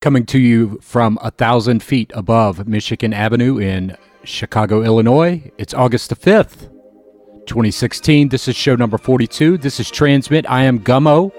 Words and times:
Coming 0.00 0.24
to 0.26 0.38
you 0.38 0.78
from 0.80 1.18
a 1.20 1.30
thousand 1.30 1.82
feet 1.82 2.10
above 2.14 2.66
Michigan 2.66 3.12
Avenue 3.12 3.58
in 3.58 3.98
Chicago, 4.24 4.82
Illinois. 4.82 5.52
It's 5.58 5.74
August 5.74 6.08
the 6.08 6.16
5th, 6.16 6.70
2016. 7.44 8.30
This 8.30 8.48
is 8.48 8.56
show 8.56 8.76
number 8.76 8.96
42. 8.96 9.58
This 9.58 9.78
is 9.78 9.90
Transmit. 9.90 10.48
I 10.48 10.62
am 10.62 10.80
Gummo. 10.80 11.30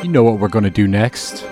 You 0.00 0.08
know 0.08 0.22
what 0.22 0.38
we're 0.38 0.46
going 0.46 0.62
to 0.62 0.70
do 0.70 0.86
next. 0.86 1.44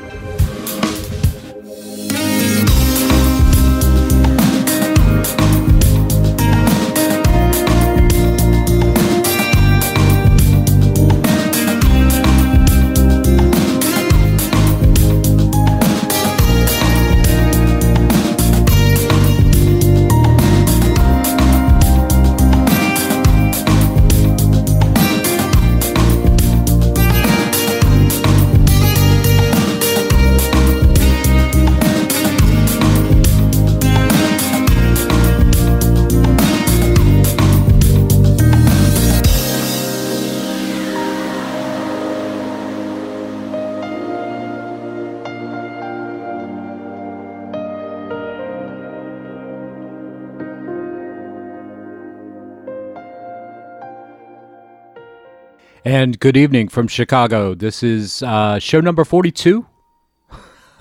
And 55.86 56.18
good 56.18 56.34
evening 56.34 56.68
from 56.68 56.88
Chicago. 56.88 57.54
This 57.54 57.82
is 57.82 58.22
uh, 58.22 58.58
show 58.58 58.80
number 58.80 59.04
42. 59.04 59.66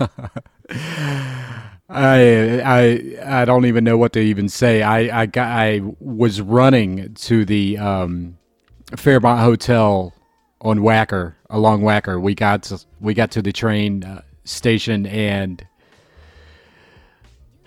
I 0.00 0.08
I 1.90 3.16
I 3.22 3.44
don't 3.44 3.66
even 3.66 3.84
know 3.84 3.98
what 3.98 4.14
to 4.14 4.20
even 4.20 4.48
say. 4.48 4.80
I 4.80 5.22
I 5.22 5.26
got 5.26 5.48
I 5.48 5.82
was 6.00 6.40
running 6.40 7.12
to 7.16 7.44
the 7.44 7.76
um, 7.76 8.38
Fairmont 8.96 9.40
Hotel 9.40 10.14
on 10.62 10.78
Wacker 10.78 11.34
along 11.50 11.82
Wacker. 11.82 12.18
We 12.18 12.34
got 12.34 12.62
to, 12.64 12.82
we 12.98 13.12
got 13.12 13.30
to 13.32 13.42
the 13.42 13.52
train 13.52 14.04
uh, 14.04 14.22
station 14.44 15.04
and 15.04 15.66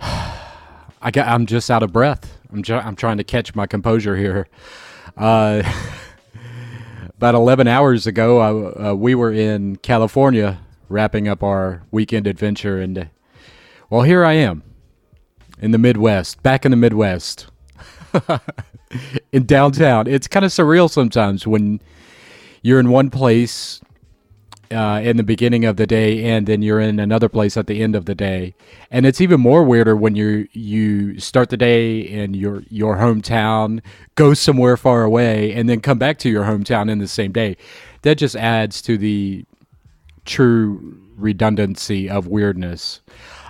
I 0.00 1.12
got 1.12 1.28
I'm 1.28 1.46
just 1.46 1.70
out 1.70 1.84
of 1.84 1.92
breath. 1.92 2.36
I'm 2.52 2.64
ju- 2.64 2.74
I'm 2.74 2.96
trying 2.96 3.18
to 3.18 3.24
catch 3.24 3.54
my 3.54 3.68
composure 3.68 4.16
here. 4.16 4.48
Uh, 5.16 5.62
about 7.18 7.34
11 7.34 7.66
hours 7.66 8.06
ago, 8.06 8.40
uh, 8.40 8.94
we 8.94 9.12
were 9.12 9.32
in 9.32 9.74
California 9.74 10.60
wrapping 10.88 11.26
up 11.26 11.42
our 11.42 11.82
weekend 11.90 12.28
adventure. 12.28 12.78
And, 12.78 12.96
uh, 12.96 13.04
well, 13.90 14.02
here 14.02 14.24
I 14.24 14.34
am 14.34 14.62
in 15.60 15.72
the 15.72 15.78
Midwest, 15.78 16.40
back 16.44 16.64
in 16.64 16.70
the 16.70 16.76
Midwest, 16.76 17.48
in 19.32 19.46
downtown. 19.46 20.06
It's 20.06 20.28
kind 20.28 20.44
of 20.44 20.52
surreal 20.52 20.88
sometimes 20.88 21.44
when 21.44 21.80
you're 22.62 22.78
in 22.78 22.88
one 22.88 23.10
place 23.10 23.80
uh, 24.70 25.00
in 25.02 25.16
the 25.16 25.22
beginning 25.22 25.64
of 25.64 25.76
the 25.76 25.86
day, 25.86 26.24
and 26.24 26.46
then 26.46 26.62
you're 26.62 26.80
in 26.80 26.98
another 26.98 27.28
place 27.28 27.56
at 27.56 27.66
the 27.66 27.82
end 27.82 27.94
of 27.94 28.04
the 28.04 28.14
day. 28.14 28.54
And 28.90 29.06
it's 29.06 29.20
even 29.20 29.40
more 29.40 29.64
weirder 29.64 29.96
when 29.96 30.14
you 30.14 30.48
you 30.52 31.18
start 31.18 31.50
the 31.50 31.56
day 31.56 32.00
in 32.00 32.34
your 32.34 32.62
your 32.68 32.96
hometown, 32.96 33.80
go 34.14 34.34
somewhere 34.34 34.76
far 34.76 35.02
away, 35.02 35.52
and 35.52 35.68
then 35.68 35.80
come 35.80 35.98
back 35.98 36.18
to 36.18 36.28
your 36.28 36.44
hometown 36.44 36.90
in 36.90 36.98
the 36.98 37.08
same 37.08 37.32
day. 37.32 37.56
That 38.02 38.16
just 38.16 38.36
adds 38.36 38.80
to 38.82 38.96
the 38.98 39.44
true 40.24 41.00
redundancy 41.16 42.08
of 42.08 42.26
weirdness. 42.26 43.00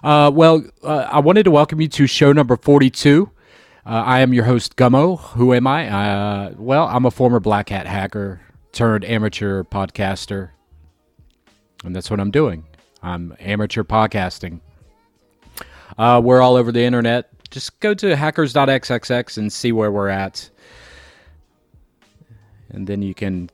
Uh, 0.03 0.31
well, 0.33 0.65
uh, 0.83 1.09
I 1.11 1.19
wanted 1.21 1.43
to 1.45 1.51
welcome 1.51 1.81
you 1.81 1.89
to 1.89 2.07
show 2.07 2.33
number 2.33 2.57
42. 2.57 3.31
Uh, 3.85 3.89
I 3.89 4.21
am 4.21 4.33
your 4.33 4.45
host, 4.45 4.77
Gummo. 4.77 5.19
Who 5.33 5.53
am 5.53 5.67
I? 5.67 5.89
Uh, 5.89 6.55
well, 6.57 6.87
I'm 6.87 7.05
a 7.05 7.11
former 7.11 7.41
black 7.41 7.71
hat 7.71 7.87
hacker 7.87 8.41
turned 8.73 9.05
amateur 9.05 9.65
podcaster 9.65 10.51
and 11.85 11.95
that's 11.95 12.11
what 12.11 12.21
I'm 12.21 12.31
doing. 12.31 12.65
I'm 13.03 13.37
amateur 13.41 13.85
podcasting. 13.85 14.61
Uh, 15.97 16.21
we're 16.23 16.41
all 16.41 16.57
over 16.57 16.73
the 16.73 16.83
internet. 16.83 17.31
Just 17.51 17.81
go 17.81 17.95
to 17.95 18.17
hackers.xxx 18.17 19.39
and 19.39 19.53
see 19.53 19.73
where 19.73 19.91
we're 19.91 20.09
at. 20.09 20.51
And 22.71 22.87
then 22.87 23.03
you 23.03 23.15
can 23.15 23.51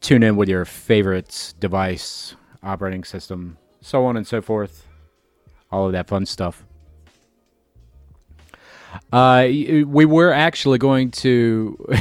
tune 0.00 0.22
in 0.22 0.36
with 0.36 0.48
your 0.48 0.64
favorite 0.64 1.54
device, 1.60 2.34
operating 2.62 3.04
system, 3.04 3.56
so 3.80 4.04
on 4.06 4.16
and 4.16 4.26
so 4.26 4.42
forth. 4.42 4.86
All 5.70 5.86
of 5.86 5.92
that 5.92 6.08
fun 6.08 6.26
stuff. 6.26 6.64
Uh, 9.12 9.46
we 9.48 10.04
were 10.04 10.32
actually 10.32 10.78
going 10.78 11.10
to. 11.12 11.86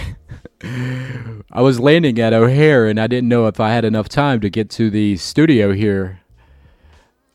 I 0.62 1.62
was 1.62 1.80
landing 1.80 2.20
at 2.20 2.34
O'Hare 2.34 2.88
and 2.88 3.00
I 3.00 3.08
didn't 3.08 3.30
know 3.30 3.48
if 3.48 3.60
I 3.60 3.70
had 3.70 3.86
enough 3.86 4.10
time 4.10 4.42
to 4.42 4.50
get 4.50 4.70
to 4.72 4.90
the 4.90 5.16
studio 5.18 5.74
here 5.74 6.22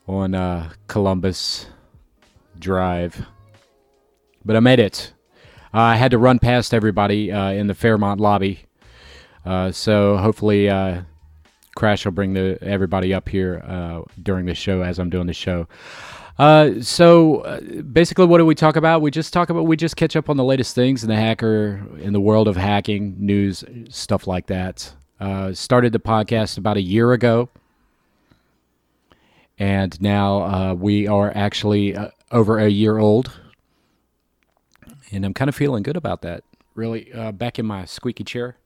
on 0.07 0.35
uh, 0.35 0.71
Columbus 0.87 1.67
Drive. 2.59 3.25
But 4.43 4.55
I 4.55 4.59
made 4.59 4.79
it. 4.79 5.13
Uh, 5.73 5.79
I 5.79 5.95
had 5.95 6.11
to 6.11 6.17
run 6.17 6.39
past 6.39 6.73
everybody 6.73 7.31
uh, 7.31 7.49
in 7.51 7.67
the 7.67 7.73
Fairmont 7.73 8.19
lobby. 8.19 8.61
Uh, 9.43 9.71
so 9.71 10.17
hopefully, 10.17 10.69
uh, 10.69 11.01
Crash 11.75 12.05
will 12.05 12.13
bring 12.13 12.33
the 12.33 12.57
everybody 12.61 13.13
up 13.13 13.27
here 13.27 13.61
uh, 13.67 14.01
during 14.21 14.45
the 14.45 14.55
show 14.55 14.81
as 14.81 14.97
I'm 14.99 15.09
doing 15.09 15.27
the 15.27 15.33
show. 15.33 15.67
Uh, 16.37 16.81
so 16.81 17.37
uh, 17.41 17.61
basically, 17.81 18.25
what 18.25 18.39
do 18.39 18.45
we 18.45 18.55
talk 18.55 18.75
about? 18.75 19.01
We 19.01 19.09
just 19.09 19.31
talk 19.31 19.49
about 19.49 19.65
we 19.65 19.77
just 19.77 19.95
catch 19.95 20.15
up 20.15 20.29
on 20.29 20.35
the 20.35 20.43
latest 20.43 20.75
things 20.75 21.03
in 21.03 21.09
the 21.09 21.15
hacker 21.15 21.81
in 21.99 22.11
the 22.11 22.19
world 22.19 22.47
of 22.47 22.57
hacking 22.57 23.15
news, 23.17 23.63
stuff 23.89 24.27
like 24.27 24.47
that. 24.47 24.93
Uh, 25.19 25.53
started 25.53 25.93
the 25.93 25.99
podcast 25.99 26.57
about 26.57 26.75
a 26.75 26.81
year 26.81 27.13
ago, 27.13 27.49
and 29.57 29.99
now 30.01 30.41
uh, 30.43 30.73
we 30.73 31.07
are 31.07 31.31
actually 31.33 31.95
uh, 31.95 32.09
over 32.31 32.59
a 32.59 32.67
year 32.67 32.97
old, 32.97 33.31
and 35.11 35.25
I'm 35.25 35.33
kind 35.33 35.47
of 35.47 35.55
feeling 35.55 35.83
good 35.83 35.95
about 35.95 36.21
that. 36.23 36.43
Really, 36.73 37.09
back 37.33 37.57
in 37.59 37.65
my 37.65 37.85
squeaky 37.85 38.25
chair. 38.25 38.57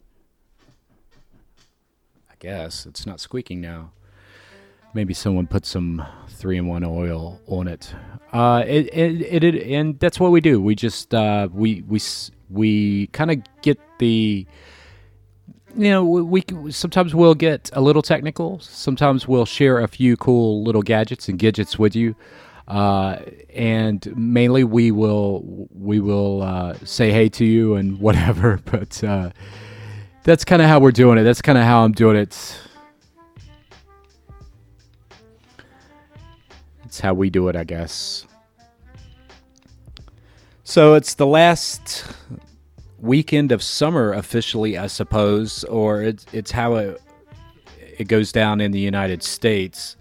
I 2.31 2.34
guess 2.40 2.88
it's 2.88 3.06
not 3.06 3.19
squeaking 3.19 3.62
now 3.62 3.91
maybe 4.94 5.14
someone 5.14 5.48
put 5.48 5.66
some 5.66 6.06
three 6.28 6.58
in 6.58 6.68
one 6.68 6.84
oil 6.84 7.40
on 7.48 7.68
it. 7.68 7.94
Uh, 8.32 8.64
it, 8.68 8.94
it, 8.94 9.44
it, 9.44 9.68
and 9.72 10.00
that's 10.00 10.20
what 10.20 10.32
we 10.32 10.42
do. 10.42 10.62
We 10.62 10.76
just 10.76 11.14
uh, 11.14 11.50
we 11.52 11.84
we 11.88 12.00
we 12.50 13.08
kind 13.08 13.32
of 13.32 13.38
get 13.62 13.80
the 14.00 14.46
you 15.76 15.90
know 15.90 16.04
we, 16.04 16.44
we, 16.52 16.72
sometimes 16.72 17.16
we'll 17.16 17.36
get 17.36 17.70
a 17.74 17.82
little 17.82 18.02
technical. 18.02 18.60
Sometimes 18.60 19.28
we'll 19.28 19.46
share 19.46 19.80
a 19.80 19.88
few 19.88 20.16
cool 20.18 20.64
little 20.64 20.82
gadgets 20.82 21.28
and 21.28 21.40
gadgets 21.40 21.80
with 21.80 21.96
you. 21.96 22.16
Uh, 22.68 23.18
and 23.56 24.16
mainly 24.16 24.64
we 24.64 24.92
will 24.92 25.68
we 25.74 26.00
will 26.00 26.44
uh, 26.44 26.76
say 26.84 27.12
hey 27.12 27.30
to 27.30 27.46
you 27.46 27.74
and 27.76 28.00
whatever. 28.02 28.60
But 28.66 29.04
uh, 29.04 29.32
that's 30.24 30.46
kind 30.46 30.62
of 30.62 30.68
how 30.68 30.80
we're 30.80 30.92
doing 30.92 31.18
it. 31.18 31.24
That's 31.24 31.42
kind 31.42 31.58
of 31.58 31.64
how 31.64 31.84
I'm 31.84 31.94
doing 31.94 32.16
it 32.16 32.60
It's 36.90 37.00
how 37.00 37.14
we 37.14 37.30
do 37.30 37.50
it, 37.50 37.56
I 37.56 37.66
guess. 37.66 38.25
So 40.63 40.96
it's 40.96 41.13
the 41.13 41.28
last 41.28 42.04
weekend 42.98 43.52
of 43.52 43.62
summer 43.62 44.12
officially, 44.12 44.75
I 44.75 44.88
suppose, 44.88 45.63
or 45.66 46.02
it's 46.02 46.25
it's 46.34 46.50
how 46.50 46.78
it 46.78 47.00
it 48.00 48.08
goes 48.08 48.31
down 48.31 48.60
in 48.60 48.72
the 48.72 48.80
United 48.80 49.22
States, 49.22 49.98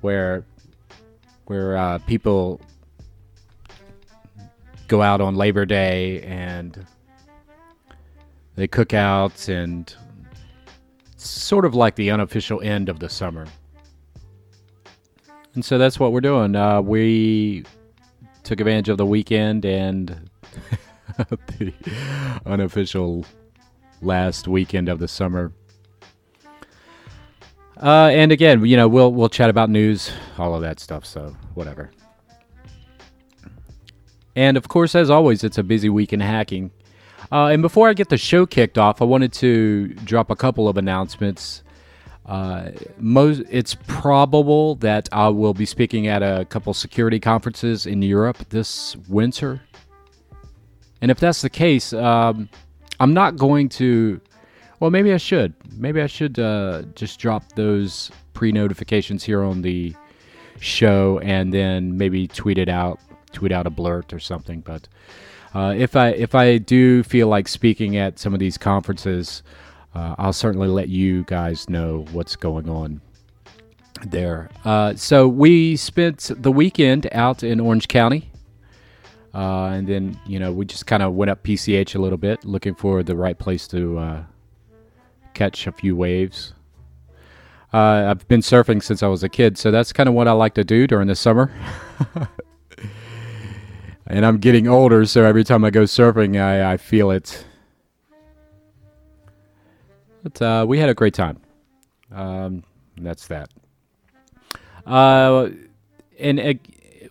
where 0.00 0.44
where 1.44 1.76
uh, 1.76 1.98
people 2.08 2.60
go 4.88 5.00
out 5.00 5.20
on 5.20 5.36
Labor 5.36 5.64
Day 5.64 6.22
and 6.22 6.84
they 8.56 8.66
cook 8.66 8.94
out 8.94 9.48
and 9.48 9.94
sort 11.14 11.64
of 11.64 11.76
like 11.76 11.94
the 11.94 12.10
unofficial 12.10 12.60
end 12.62 12.88
of 12.88 12.98
the 12.98 13.08
summer. 13.08 13.46
And 15.54 15.64
so 15.64 15.78
that's 15.78 16.00
what 16.00 16.12
we're 16.12 16.20
doing. 16.20 16.56
Uh, 16.56 16.80
we 16.80 17.64
took 18.42 18.60
advantage 18.60 18.88
of 18.88 18.98
the 18.98 19.06
weekend 19.06 19.64
and 19.64 20.30
the 21.18 21.72
unofficial 22.46 23.24
last 24.02 24.48
weekend 24.48 24.88
of 24.88 24.98
the 24.98 25.08
summer. 25.08 25.52
Uh, 27.82 28.08
and 28.12 28.30
again, 28.30 28.64
you 28.64 28.76
know, 28.76 28.86
we'll 28.86 29.12
we'll 29.12 29.28
chat 29.28 29.50
about 29.50 29.68
news, 29.68 30.12
all 30.38 30.54
of 30.54 30.62
that 30.62 30.78
stuff. 30.78 31.04
So 31.04 31.34
whatever. 31.54 31.90
And 34.36 34.56
of 34.56 34.68
course, 34.68 34.94
as 34.94 35.10
always, 35.10 35.44
it's 35.44 35.58
a 35.58 35.62
busy 35.62 35.88
week 35.88 36.12
in 36.12 36.20
hacking. 36.20 36.70
Uh, 37.32 37.46
and 37.46 37.62
before 37.62 37.88
I 37.88 37.94
get 37.94 38.10
the 38.10 38.16
show 38.16 38.46
kicked 38.46 38.78
off, 38.78 39.00
I 39.00 39.04
wanted 39.04 39.32
to 39.34 39.88
drop 39.88 40.30
a 40.30 40.36
couple 40.36 40.68
of 40.68 40.76
announcements. 40.76 41.63
Uh, 42.26 42.70
most, 42.98 43.42
it's 43.50 43.76
probable 43.86 44.76
that 44.76 45.08
I 45.12 45.28
will 45.28 45.54
be 45.54 45.66
speaking 45.66 46.06
at 46.06 46.22
a 46.22 46.46
couple 46.46 46.72
security 46.72 47.20
conferences 47.20 47.86
in 47.86 48.00
Europe 48.02 48.38
this 48.48 48.96
winter. 49.08 49.60
And 51.02 51.10
if 51.10 51.20
that's 51.20 51.42
the 51.42 51.50
case, 51.50 51.92
um, 51.92 52.48
I'm 52.98 53.12
not 53.12 53.36
going 53.36 53.68
to. 53.70 54.20
Well, 54.80 54.90
maybe 54.90 55.12
I 55.12 55.18
should. 55.18 55.54
Maybe 55.76 56.00
I 56.00 56.06
should 56.06 56.38
uh, 56.38 56.82
just 56.94 57.18
drop 57.18 57.44
those 57.54 58.10
pre 58.32 58.52
notifications 58.52 59.22
here 59.22 59.42
on 59.42 59.62
the 59.62 59.94
show 60.60 61.18
and 61.22 61.52
then 61.52 61.96
maybe 61.98 62.26
tweet 62.26 62.58
it 62.58 62.68
out, 62.68 63.00
tweet 63.32 63.52
out 63.52 63.66
a 63.66 63.70
blurt 63.70 64.12
or 64.12 64.18
something. 64.18 64.60
But 64.60 64.88
uh, 65.54 65.74
if 65.76 65.94
I 65.94 66.08
if 66.08 66.34
I 66.34 66.58
do 66.58 67.02
feel 67.02 67.28
like 67.28 67.48
speaking 67.48 67.96
at 67.96 68.18
some 68.18 68.32
of 68.32 68.40
these 68.40 68.56
conferences, 68.56 69.42
uh, 69.94 70.14
I'll 70.18 70.32
certainly 70.32 70.68
let 70.68 70.88
you 70.88 71.24
guys 71.24 71.68
know 71.68 72.04
what's 72.12 72.36
going 72.36 72.68
on 72.68 73.00
there. 74.06 74.50
Uh, 74.64 74.94
so 74.96 75.28
we 75.28 75.76
spent 75.76 76.30
the 76.36 76.50
weekend 76.50 77.08
out 77.12 77.42
in 77.42 77.60
Orange 77.60 77.88
County. 77.88 78.30
Uh, 79.32 79.66
and 79.66 79.88
then, 79.88 80.18
you 80.26 80.38
know, 80.38 80.52
we 80.52 80.64
just 80.64 80.86
kind 80.86 81.02
of 81.02 81.14
went 81.14 81.30
up 81.30 81.42
PCH 81.42 81.94
a 81.94 81.98
little 81.98 82.18
bit, 82.18 82.44
looking 82.44 82.74
for 82.74 83.02
the 83.02 83.16
right 83.16 83.36
place 83.38 83.66
to 83.68 83.98
uh, 83.98 84.22
catch 85.34 85.66
a 85.66 85.72
few 85.72 85.96
waves. 85.96 86.54
Uh, 87.72 88.06
I've 88.08 88.28
been 88.28 88.40
surfing 88.40 88.80
since 88.80 89.02
I 89.02 89.08
was 89.08 89.24
a 89.24 89.28
kid, 89.28 89.58
so 89.58 89.72
that's 89.72 89.92
kind 89.92 90.08
of 90.08 90.14
what 90.14 90.28
I 90.28 90.32
like 90.32 90.54
to 90.54 90.62
do 90.62 90.86
during 90.86 91.08
the 91.08 91.16
summer. 91.16 91.50
and 94.06 94.24
I'm 94.24 94.38
getting 94.38 94.68
older, 94.68 95.04
so 95.04 95.24
every 95.24 95.42
time 95.42 95.64
I 95.64 95.70
go 95.70 95.82
surfing, 95.82 96.40
I, 96.40 96.74
I 96.74 96.76
feel 96.76 97.10
it 97.10 97.44
but 100.24 100.42
uh, 100.42 100.64
we 100.66 100.78
had 100.78 100.88
a 100.88 100.94
great 100.94 101.14
time. 101.14 101.38
Um, 102.10 102.64
that's 102.96 103.28
that. 103.28 103.50
Uh, 104.86 105.50
and 106.18 106.40
uh, 106.40 106.54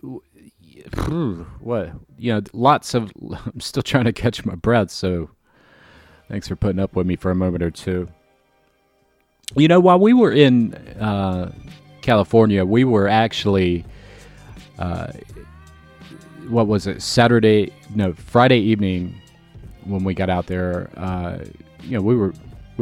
what 1.59 1.91
you 2.17 2.33
know, 2.33 2.41
lots 2.51 2.93
of. 2.93 3.11
I'm 3.45 3.59
still 3.59 3.83
trying 3.83 4.05
to 4.05 4.13
catch 4.13 4.43
my 4.45 4.55
breath, 4.55 4.91
so 4.91 5.29
thanks 6.27 6.47
for 6.47 6.55
putting 6.55 6.79
up 6.79 6.95
with 6.95 7.07
me 7.07 7.15
for 7.15 7.31
a 7.31 7.35
moment 7.35 7.63
or 7.63 7.71
two. 7.71 8.09
You 9.55 9.67
know, 9.67 9.79
while 9.79 9.99
we 9.99 10.13
were 10.13 10.31
in 10.31 10.73
uh, 10.73 11.51
California, 12.01 12.65
we 12.65 12.83
were 12.83 13.07
actually. 13.07 13.85
Uh, 14.79 15.13
what 16.49 16.67
was 16.67 16.87
it? 16.87 17.01
Saturday? 17.01 17.71
No, 17.95 18.13
Friday 18.13 18.57
evening 18.57 19.21
when 19.85 20.03
we 20.03 20.13
got 20.13 20.29
out 20.29 20.47
there. 20.47 20.89
Uh, 20.97 21.37
you 21.83 21.91
know, 21.91 22.01
we 22.01 22.15
were 22.15 22.33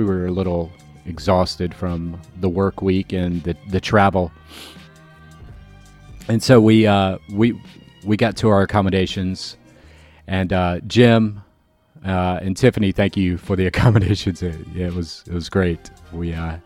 we 0.02 0.08
were 0.08 0.26
a 0.26 0.32
little 0.32 0.72
exhausted 1.06 1.74
from 1.74 2.20
the 2.40 2.50
work 2.50 2.82
week 2.82 3.14
and 3.14 3.44
the, 3.44 3.56
the 3.70 3.80
travel. 3.80 4.32
And 6.28 6.42
so 6.42 6.60
we 6.60 6.88
uh, 6.88 7.18
we 7.32 7.60
we 8.04 8.18
got 8.18 8.36
to 8.38 8.50
our 8.50 8.62
accommodations, 8.62 9.58
and 10.28 10.54
uh, 10.54 10.80
Jim 10.88 11.42
uh, 12.06 12.40
and 12.42 12.56
Tiffany, 12.56 12.92
thank 12.92 13.18
you 13.18 13.38
for 13.38 13.56
the 13.56 13.68
accommodations. 13.72 14.42
It, 14.42 14.56
it 14.76 14.94
was 14.94 15.24
it 15.28 15.34
was 15.34 15.50
great. 15.50 15.92
We 16.14 16.34
uh, 16.34 16.58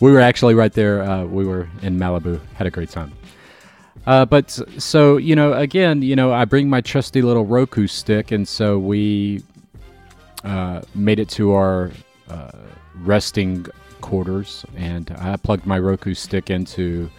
we 0.00 0.10
were 0.10 0.20
actually 0.20 0.54
right 0.54 0.72
there. 0.72 1.02
Uh, 1.02 1.24
we 1.24 1.44
were 1.44 1.68
in 1.82 1.98
Malibu, 1.98 2.40
had 2.54 2.66
a 2.66 2.70
great 2.70 2.90
time. 2.90 3.12
Uh, 4.06 4.24
but 4.24 4.50
so 4.78 5.16
you 5.16 5.36
know, 5.36 5.52
again, 5.52 6.02
you 6.02 6.16
know, 6.16 6.32
I 6.32 6.44
bring 6.44 6.70
my 6.70 6.80
trusty 6.80 7.20
little 7.20 7.44
Roku 7.44 7.86
stick, 7.86 8.32
and 8.32 8.48
so 8.48 8.78
we 8.78 9.42
made 10.94 11.18
it 11.18 11.28
to 11.28 11.52
our 11.52 11.90
uh, 12.28 12.50
resting 12.96 13.66
quarters, 14.00 14.64
and 14.76 15.10
I 15.18 15.36
plugged 15.36 15.66
my 15.66 15.78
Roku 15.78 16.14
stick 16.14 16.50
into 16.50 17.10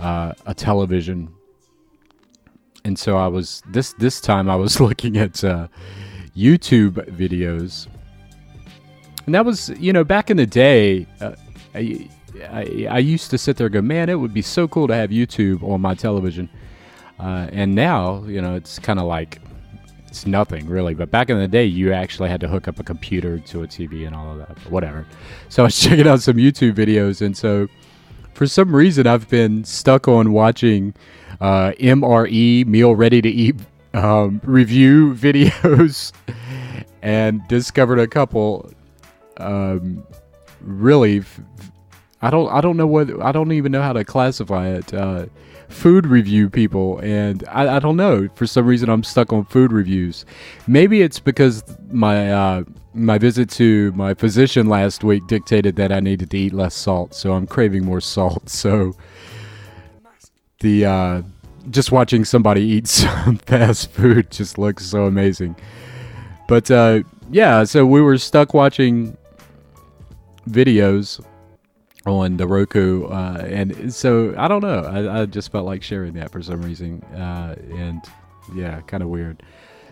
uh, 0.00 0.32
a 0.46 0.54
television. 0.54 1.32
And 2.84 2.98
so 2.98 3.16
I 3.16 3.26
was 3.26 3.62
this 3.68 3.92
this 3.94 4.20
time 4.20 4.48
I 4.48 4.56
was 4.56 4.80
looking 4.88 5.16
at 5.16 5.42
uh, 5.44 5.68
YouTube 6.36 6.94
videos, 7.10 7.86
and 9.26 9.34
that 9.34 9.44
was 9.44 9.70
you 9.70 9.92
know 9.92 10.04
back 10.04 10.30
in 10.30 10.36
the 10.36 10.46
day. 10.46 11.06
Uh, 11.20 11.34
I, 11.74 12.08
I, 12.50 12.86
I, 12.90 12.98
used 12.98 13.30
to 13.30 13.38
sit 13.38 13.56
there 13.56 13.66
and 13.66 13.74
go, 13.74 13.82
man, 13.82 14.08
it 14.08 14.14
would 14.14 14.32
be 14.32 14.42
so 14.42 14.66
cool 14.68 14.88
to 14.88 14.94
have 14.94 15.10
YouTube 15.10 15.62
on 15.62 15.80
my 15.80 15.94
television. 15.94 16.48
Uh, 17.18 17.48
and 17.52 17.74
now, 17.74 18.22
you 18.24 18.40
know, 18.40 18.54
it's 18.54 18.78
kind 18.78 18.98
of 18.98 19.06
like 19.06 19.40
it's 20.08 20.26
nothing 20.26 20.66
really. 20.66 20.94
But 20.94 21.10
back 21.10 21.30
in 21.30 21.38
the 21.38 21.48
day, 21.48 21.64
you 21.64 21.92
actually 21.92 22.28
had 22.30 22.40
to 22.40 22.48
hook 22.48 22.66
up 22.66 22.80
a 22.80 22.82
computer 22.82 23.38
to 23.38 23.62
a 23.62 23.66
TV 23.66 24.06
and 24.06 24.14
all 24.14 24.32
of 24.32 24.38
that. 24.38 24.54
But 24.64 24.72
whatever. 24.72 25.06
So 25.50 25.62
I 25.62 25.66
was 25.66 25.80
checking 25.80 26.06
out 26.06 26.20
some 26.20 26.36
YouTube 26.36 26.74
videos, 26.74 27.22
and 27.22 27.34
so 27.36 27.68
for 28.34 28.46
some 28.46 28.74
reason, 28.74 29.06
I've 29.06 29.28
been 29.30 29.64
stuck 29.64 30.08
on 30.08 30.32
watching 30.32 30.94
uh, 31.40 31.72
MRE 31.80 32.66
meal 32.66 32.94
ready 32.94 33.22
to 33.22 33.28
eat 33.28 33.56
um, 33.94 34.40
review 34.44 35.14
videos, 35.14 36.12
and 37.02 37.46
discovered 37.48 37.98
a 37.98 38.06
couple. 38.06 38.70
Um, 39.38 40.06
really, 40.60 41.22
I 42.20 42.30
don't. 42.30 42.48
I 42.52 42.60
don't 42.60 42.76
know 42.76 42.86
what. 42.86 43.22
I 43.22 43.32
don't 43.32 43.52
even 43.52 43.72
know 43.72 43.82
how 43.82 43.92
to 43.94 44.04
classify 44.04 44.68
it. 44.68 44.92
Uh, 44.92 45.26
food 45.68 46.06
review 46.06 46.48
people, 46.50 46.98
and 47.00 47.44
I, 47.48 47.76
I, 47.76 47.78
don't 47.78 47.96
know. 47.96 48.28
For 48.34 48.46
some 48.46 48.66
reason, 48.66 48.88
I'm 48.88 49.04
stuck 49.04 49.32
on 49.32 49.44
food 49.44 49.72
reviews. 49.72 50.24
Maybe 50.66 51.02
it's 51.02 51.20
because 51.20 51.62
my 51.90 52.32
uh, 52.32 52.64
my 52.94 53.18
visit 53.18 53.50
to 53.50 53.92
my 53.92 54.14
physician 54.14 54.68
last 54.68 55.04
week 55.04 55.26
dictated 55.26 55.76
that 55.76 55.92
I 55.92 56.00
needed 56.00 56.30
to 56.30 56.38
eat 56.38 56.52
less 56.52 56.74
salt, 56.74 57.14
so 57.14 57.32
I'm 57.32 57.46
craving 57.46 57.84
more 57.84 58.00
salt. 58.00 58.48
So 58.58 58.94
the 60.60 60.84
uh, 60.84 61.22
just 61.70 61.92
watching 61.92 62.24
somebody 62.24 62.62
eat 62.62 62.88
some 62.88 63.36
fast 63.38 63.90
food 63.92 64.30
just 64.30 64.58
looks 64.58 64.84
so 64.84 65.04
amazing. 65.04 65.54
But 66.48 66.70
uh, 66.70 67.02
yeah, 67.30 67.64
so 67.64 67.86
we 67.86 68.00
were 68.00 68.18
stuck 68.18 68.54
watching 68.54 69.16
videos 70.48 71.24
on 72.08 72.36
the 72.36 72.46
Roku, 72.46 73.06
uh, 73.06 73.44
and 73.46 73.94
so 73.94 74.34
I 74.36 74.48
don't 74.48 74.62
know. 74.62 74.82
I, 74.82 75.22
I, 75.22 75.26
just 75.26 75.52
felt 75.52 75.66
like 75.66 75.82
sharing 75.82 76.14
that 76.14 76.32
for 76.32 76.42
some 76.42 76.62
reason, 76.62 77.02
uh, 77.14 77.56
and 77.70 78.02
yeah, 78.54 78.80
kind 78.82 79.02
of 79.02 79.08
weird. 79.08 79.42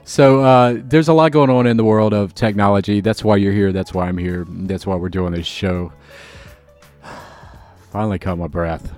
So 0.09 0.41
uh, 0.41 0.77
there's 0.85 1.09
a 1.09 1.13
lot 1.13 1.33
going 1.33 1.51
on 1.51 1.67
in 1.67 1.77
the 1.77 1.85
world 1.85 2.15
of 2.15 2.33
technology. 2.33 3.01
That's 3.01 3.25
why 3.25 3.37
you're 3.37 3.53
here. 3.53 3.73
That's 3.73 3.93
why 3.93 4.07
I'm 4.07 4.17
here. 4.17 4.47
That's 4.49 4.87
why 4.87 4.95
we're 4.95 5.09
doing 5.09 5.33
this 5.33 5.49
show. 5.49 5.93
Finally, 7.91 8.21
caught 8.21 8.39
my 8.39 8.47
breath. 8.47 8.89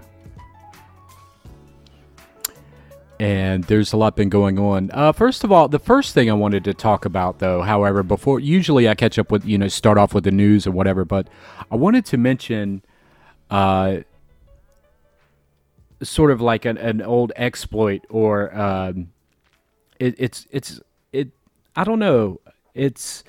And 3.18 3.64
there's 3.64 3.94
a 3.94 3.96
lot 3.96 4.16
been 4.16 4.28
going 4.28 4.58
on. 4.58 4.90
Uh, 4.92 5.12
first 5.12 5.44
of 5.44 5.50
all, 5.50 5.66
the 5.66 5.78
first 5.78 6.12
thing 6.12 6.30
I 6.30 6.34
wanted 6.34 6.62
to 6.64 6.74
talk 6.74 7.06
about, 7.06 7.38
though, 7.38 7.62
however, 7.62 8.02
before 8.02 8.38
usually 8.38 8.86
I 8.86 8.94
catch 8.94 9.18
up 9.18 9.32
with 9.32 9.46
you 9.46 9.56
know 9.56 9.66
start 9.68 9.96
off 9.96 10.12
with 10.12 10.24
the 10.24 10.30
news 10.30 10.66
or 10.66 10.72
whatever, 10.72 11.06
but 11.06 11.26
I 11.70 11.76
wanted 11.76 12.04
to 12.06 12.18
mention 12.18 12.82
uh, 13.50 13.98
sort 16.02 16.30
of 16.30 16.40
like 16.40 16.64
an, 16.64 16.78
an 16.78 17.02
old 17.02 17.32
exploit 17.36 18.04
or 18.08 18.56
um, 18.56 19.10
it, 19.98 20.14
it's 20.18 20.46
it's 20.50 20.80
it 21.12 21.28
I 21.76 21.84
don't 21.84 21.98
know. 21.98 22.40
It's 22.74 23.24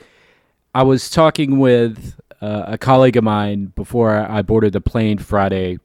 I 0.73 0.83
was 0.83 1.09
talking 1.09 1.59
with 1.59 2.19
uh, 2.41 2.65
a 2.67 2.77
colleague 2.77 3.17
of 3.17 3.23
mine 3.23 3.67
before 3.75 4.15
I 4.15 4.41
boarded 4.41 4.73
the 4.73 4.81
plane 4.81 5.17
Friday. 5.17 5.79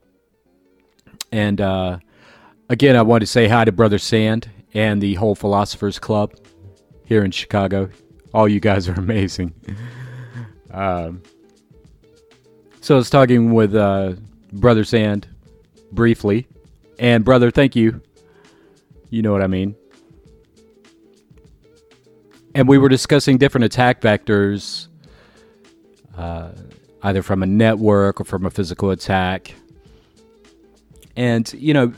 And 1.31 1.59
uh, 1.59 1.99
again 2.69 2.95
I 2.95 3.01
wanted 3.01 3.25
to 3.25 3.31
say 3.31 3.47
hi 3.47 3.65
to 3.65 3.71
brother 3.71 3.97
Sand 3.97 4.49
and 4.73 5.01
the 5.01 5.15
whole 5.15 5.35
philosophers 5.35 5.99
club 5.99 6.33
here 7.05 7.23
in 7.23 7.31
Chicago. 7.31 7.89
All 8.33 8.47
you 8.47 8.59
guys 8.59 8.87
are 8.87 8.93
amazing. 8.97 9.53
Um, 10.71 11.23
so 12.85 12.93
I 12.93 12.97
was 12.97 13.09
talking 13.09 13.51
with 13.51 13.73
uh, 13.73 14.13
Brother 14.53 14.83
Sand 14.83 15.27
briefly. 15.91 16.45
And, 16.99 17.25
brother, 17.25 17.49
thank 17.49 17.75
you. 17.75 17.99
You 19.09 19.23
know 19.23 19.31
what 19.31 19.41
I 19.41 19.47
mean. 19.47 19.75
And 22.53 22.67
we 22.67 22.77
were 22.77 22.87
discussing 22.87 23.39
different 23.39 23.65
attack 23.65 24.01
vectors, 24.01 24.87
uh, 26.15 26.51
either 27.01 27.23
from 27.23 27.41
a 27.41 27.47
network 27.47 28.21
or 28.21 28.23
from 28.23 28.45
a 28.45 28.51
physical 28.51 28.91
attack. 28.91 29.55
And, 31.15 31.51
you 31.53 31.73
know, 31.73 31.91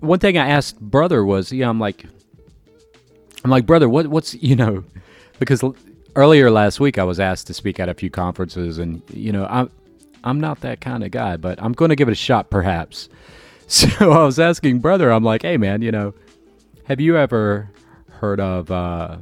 one 0.00 0.18
thing 0.18 0.36
I 0.36 0.46
asked 0.46 0.78
brother 0.78 1.24
was, 1.24 1.50
yeah, 1.52 1.70
I'm 1.70 1.80
like, 1.80 2.04
I'm 3.42 3.50
like, 3.50 3.64
brother, 3.64 3.88
what, 3.88 4.08
what's, 4.08 4.34
you 4.34 4.56
know, 4.56 4.84
because 5.38 5.64
earlier 6.18 6.50
last 6.50 6.80
week 6.80 6.98
I 6.98 7.04
was 7.04 7.20
asked 7.20 7.46
to 7.46 7.54
speak 7.54 7.78
at 7.78 7.88
a 7.88 7.94
few 7.94 8.10
conferences, 8.10 8.78
and 8.78 9.02
you 9.12 9.30
know, 9.30 9.46
I'm 9.46 9.70
I'm 10.24 10.40
not 10.40 10.60
that 10.62 10.80
kind 10.80 11.04
of 11.04 11.12
guy, 11.12 11.36
but 11.36 11.62
I'm 11.62 11.72
going 11.72 11.90
to 11.90 11.96
give 11.96 12.08
it 12.08 12.12
a 12.12 12.16
shot, 12.16 12.50
perhaps. 12.50 13.08
So 13.70 14.12
I 14.12 14.24
was 14.24 14.38
asking 14.38 14.78
brother, 14.78 15.10
I'm 15.10 15.24
like, 15.24 15.42
hey 15.42 15.58
man, 15.58 15.82
you 15.82 15.92
know, 15.92 16.14
have 16.84 17.02
you 17.02 17.18
ever 17.18 17.68
heard 18.08 18.40
of 18.40 18.70
uh, 18.70 19.18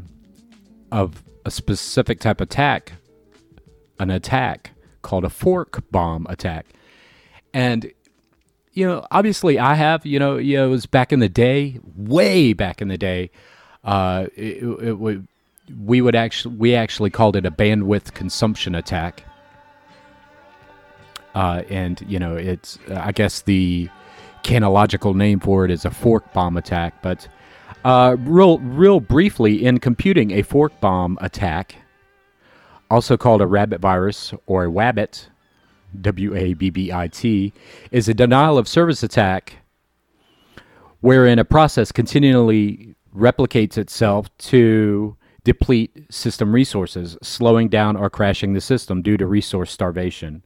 of 0.93 1.25
a 1.45 1.51
specific 1.51 2.21
type 2.21 2.41
of 2.41 2.47
attack, 2.47 2.93
an 3.99 4.09
attack 4.09 4.71
called 5.03 5.25
a 5.25 5.31
fork 5.31 5.83
bomb 5.91 6.29
attack? 6.31 6.67
And 7.53 7.91
you 8.73 8.87
know, 8.87 9.05
obviously 9.11 9.59
I 9.59 9.75
have. 9.75 10.07
You 10.07 10.21
know, 10.21 10.37
you 10.37 10.59
know, 10.59 10.67
it 10.67 10.71
was 10.71 10.87
back 10.87 11.13
in 11.13 11.19
the 11.19 11.29
day, 11.29 11.81
way 11.97 12.53
back 12.53 12.81
in 12.81 12.87
the 12.87 12.99
day. 12.99 13.33
Uh, 13.83 14.29
it, 14.37 14.63
it 14.63 14.93
would 14.93 15.27
we 15.85 16.01
would 16.01 16.15
actually 16.15 16.57
we 16.57 16.75
actually 16.75 17.11
called 17.11 17.37
it 17.37 17.47
a 17.47 17.51
bandwidth 17.51 18.15
consumption 18.15 18.75
attack. 18.75 19.25
Uh, 21.35 21.63
and 21.69 22.05
you 22.09 22.19
know, 22.19 22.35
it's 22.37 22.79
I 22.91 23.13
guess 23.13 23.43
the 23.43 23.89
canological 24.43 25.15
name 25.15 25.41
for 25.41 25.65
it 25.65 25.71
is 25.71 25.85
a 25.85 25.91
fork 25.91 26.33
bomb 26.33 26.57
attack. 26.57 27.03
But 27.03 27.29
uh, 27.85 28.17
real, 28.21 28.59
real 28.61 29.01
briefly, 29.01 29.65
in 29.65 29.79
computing, 29.79 30.31
a 30.31 30.43
fork 30.43 30.81
bomb 30.81 31.19
attack, 31.21 31.77
also 32.91 33.17
called 33.17 33.43
a 33.43 33.47
rabbit 33.47 33.81
virus 33.81 34.33
or 34.47 34.65
a 34.65 34.69
wabbit, 34.69 35.27
W 36.01 36.35
A 36.35 36.55
B 36.55 36.71
B 36.71 36.93
I 36.93 37.09
T, 37.09 37.53
is 37.91 38.09
a 38.09 38.15
denial 38.15 38.57
of 38.57 38.69
service 38.69 39.03
attack 39.03 39.57
wherein 41.01 41.39
a 41.39 41.45
process 41.45 41.93
continually 41.93 42.95
replicates 43.15 43.77
itself 43.77 44.35
to 44.39 45.17
deplete 45.47 46.07
system 46.11 46.53
resources, 46.53 47.17
slowing 47.23 47.69
down 47.69 47.97
or 47.97 48.11
crashing 48.11 48.53
the 48.53 48.61
system 48.61 49.01
due 49.01 49.17
to 49.17 49.25
resource 49.27 49.71
starvation. 49.71 50.45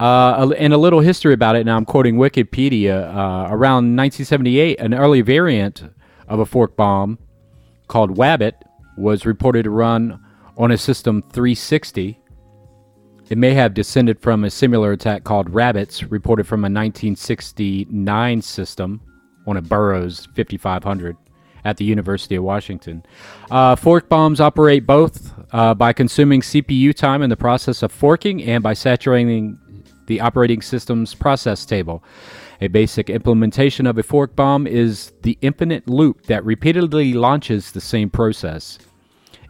Uh, 0.00 0.50
and 0.56 0.72
a 0.72 0.78
little 0.78 1.00
history 1.00 1.34
about 1.34 1.56
it. 1.56 1.66
Now 1.66 1.76
I'm 1.76 1.84
quoting 1.84 2.16
Wikipedia. 2.16 3.06
Uh, 3.06 3.48
around 3.50 3.94
1978, 3.94 4.80
an 4.80 4.94
early 4.94 5.20
variant 5.20 5.84
of 6.26 6.40
a 6.40 6.46
fork 6.46 6.74
bomb 6.74 7.18
called 7.86 8.16
Wabbit 8.16 8.54
was 8.96 9.26
reported 9.26 9.64
to 9.64 9.70
run 9.70 10.18
on 10.56 10.70
a 10.70 10.78
system 10.78 11.22
360. 11.30 12.18
It 13.28 13.36
may 13.36 13.52
have 13.52 13.74
descended 13.74 14.20
from 14.22 14.42
a 14.44 14.50
similar 14.50 14.92
attack 14.92 15.24
called 15.24 15.50
Rabbits, 15.50 16.02
reported 16.04 16.46
from 16.46 16.60
a 16.60 16.72
1969 16.72 18.40
system 18.40 19.02
on 19.46 19.58
a 19.58 19.62
Burroughs 19.62 20.28
5500 20.34 21.16
at 21.64 21.76
the 21.76 21.84
University 21.84 22.34
of 22.36 22.44
Washington. 22.44 23.04
Uh, 23.50 23.76
fork 23.76 24.08
bombs 24.08 24.40
operate 24.40 24.86
both 24.86 25.32
uh, 25.52 25.74
by 25.74 25.92
consuming 25.92 26.40
CPU 26.40 26.94
time 26.94 27.22
in 27.22 27.30
the 27.30 27.36
process 27.36 27.82
of 27.82 27.92
forking 27.92 28.42
and 28.42 28.62
by 28.62 28.72
saturating 28.72 29.58
the 30.06 30.20
operating 30.20 30.60
system's 30.60 31.14
process 31.14 31.64
table. 31.64 32.02
A 32.60 32.68
basic 32.68 33.10
implementation 33.10 33.86
of 33.86 33.98
a 33.98 34.02
fork 34.02 34.36
bomb 34.36 34.66
is 34.66 35.12
the 35.22 35.38
infinite 35.40 35.88
loop 35.88 36.26
that 36.26 36.44
repeatedly 36.44 37.12
launches 37.12 37.72
the 37.72 37.80
same 37.80 38.10
process. 38.10 38.78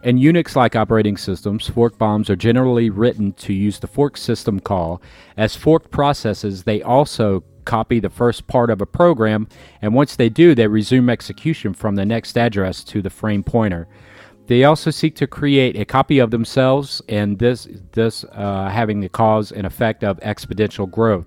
In 0.03 0.19
Unix 0.19 0.57
like 0.57 0.75
operating 0.75 1.17
systems, 1.17 1.69
fork 1.69 1.97
bombs 1.97 2.29
are 2.29 2.37
generally 2.37 2.91
written 2.91 3.33
to 3.35 3.53
use 3.53 3.79
the 3.79 3.87
fork 3.87 4.17
system 4.17 4.59
call. 4.59 5.01
As 5.37 5.55
forked 5.55 5.91
processes, 5.93 6.65
they 6.65 6.83
also 6.83 7.45
copy 7.65 8.01
the 8.01 8.11
first 8.11 8.47
part 8.47 8.71
of 8.71 8.81
a 8.81 8.87
program, 8.87 9.49
and 9.81 9.95
once 9.95 10.17
they 10.17 10.29
do, 10.29 10.55
they 10.55 10.67
resume 10.67 11.09
execution 11.11 11.75
from 11.75 11.95
the 11.95 12.05
next 12.05 12.37
address 12.37 12.85
to 12.85 13.03
the 13.03 13.11
frame 13.11 13.43
pointer. 13.43 13.89
They 14.47 14.65
also 14.65 14.91
seek 14.91 15.15
to 15.17 15.27
create 15.27 15.77
a 15.77 15.85
copy 15.85 16.19
of 16.19 16.31
themselves, 16.31 17.01
and 17.09 17.39
this 17.39 17.69
this 17.93 18.25
uh, 18.33 18.69
having 18.69 19.01
the 19.01 19.09
cause 19.09 19.53
and 19.53 19.67
effect 19.67 20.03
of 20.05 20.19
exponential 20.21 20.91
growth 20.91 21.27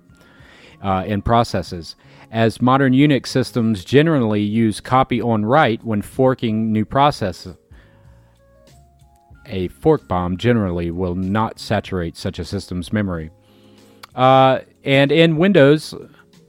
uh, 0.82 1.04
in 1.06 1.22
processes. 1.22 1.96
As 2.30 2.60
modern 2.60 2.92
Unix 2.92 3.28
systems 3.28 3.84
generally 3.84 4.42
use 4.42 4.80
copy 4.80 5.22
on 5.22 5.44
write 5.46 5.84
when 5.84 6.02
forking 6.02 6.72
new 6.72 6.84
processes, 6.84 7.56
a 9.46 9.68
fork 9.68 10.06
bomb 10.08 10.36
generally 10.36 10.90
will 10.90 11.14
not 11.14 11.58
saturate 11.58 12.16
such 12.16 12.38
a 12.38 12.44
system's 12.44 12.92
memory. 12.92 13.30
Uh, 14.14 14.60
and 14.84 15.12
in 15.12 15.36
Windows, 15.36 15.94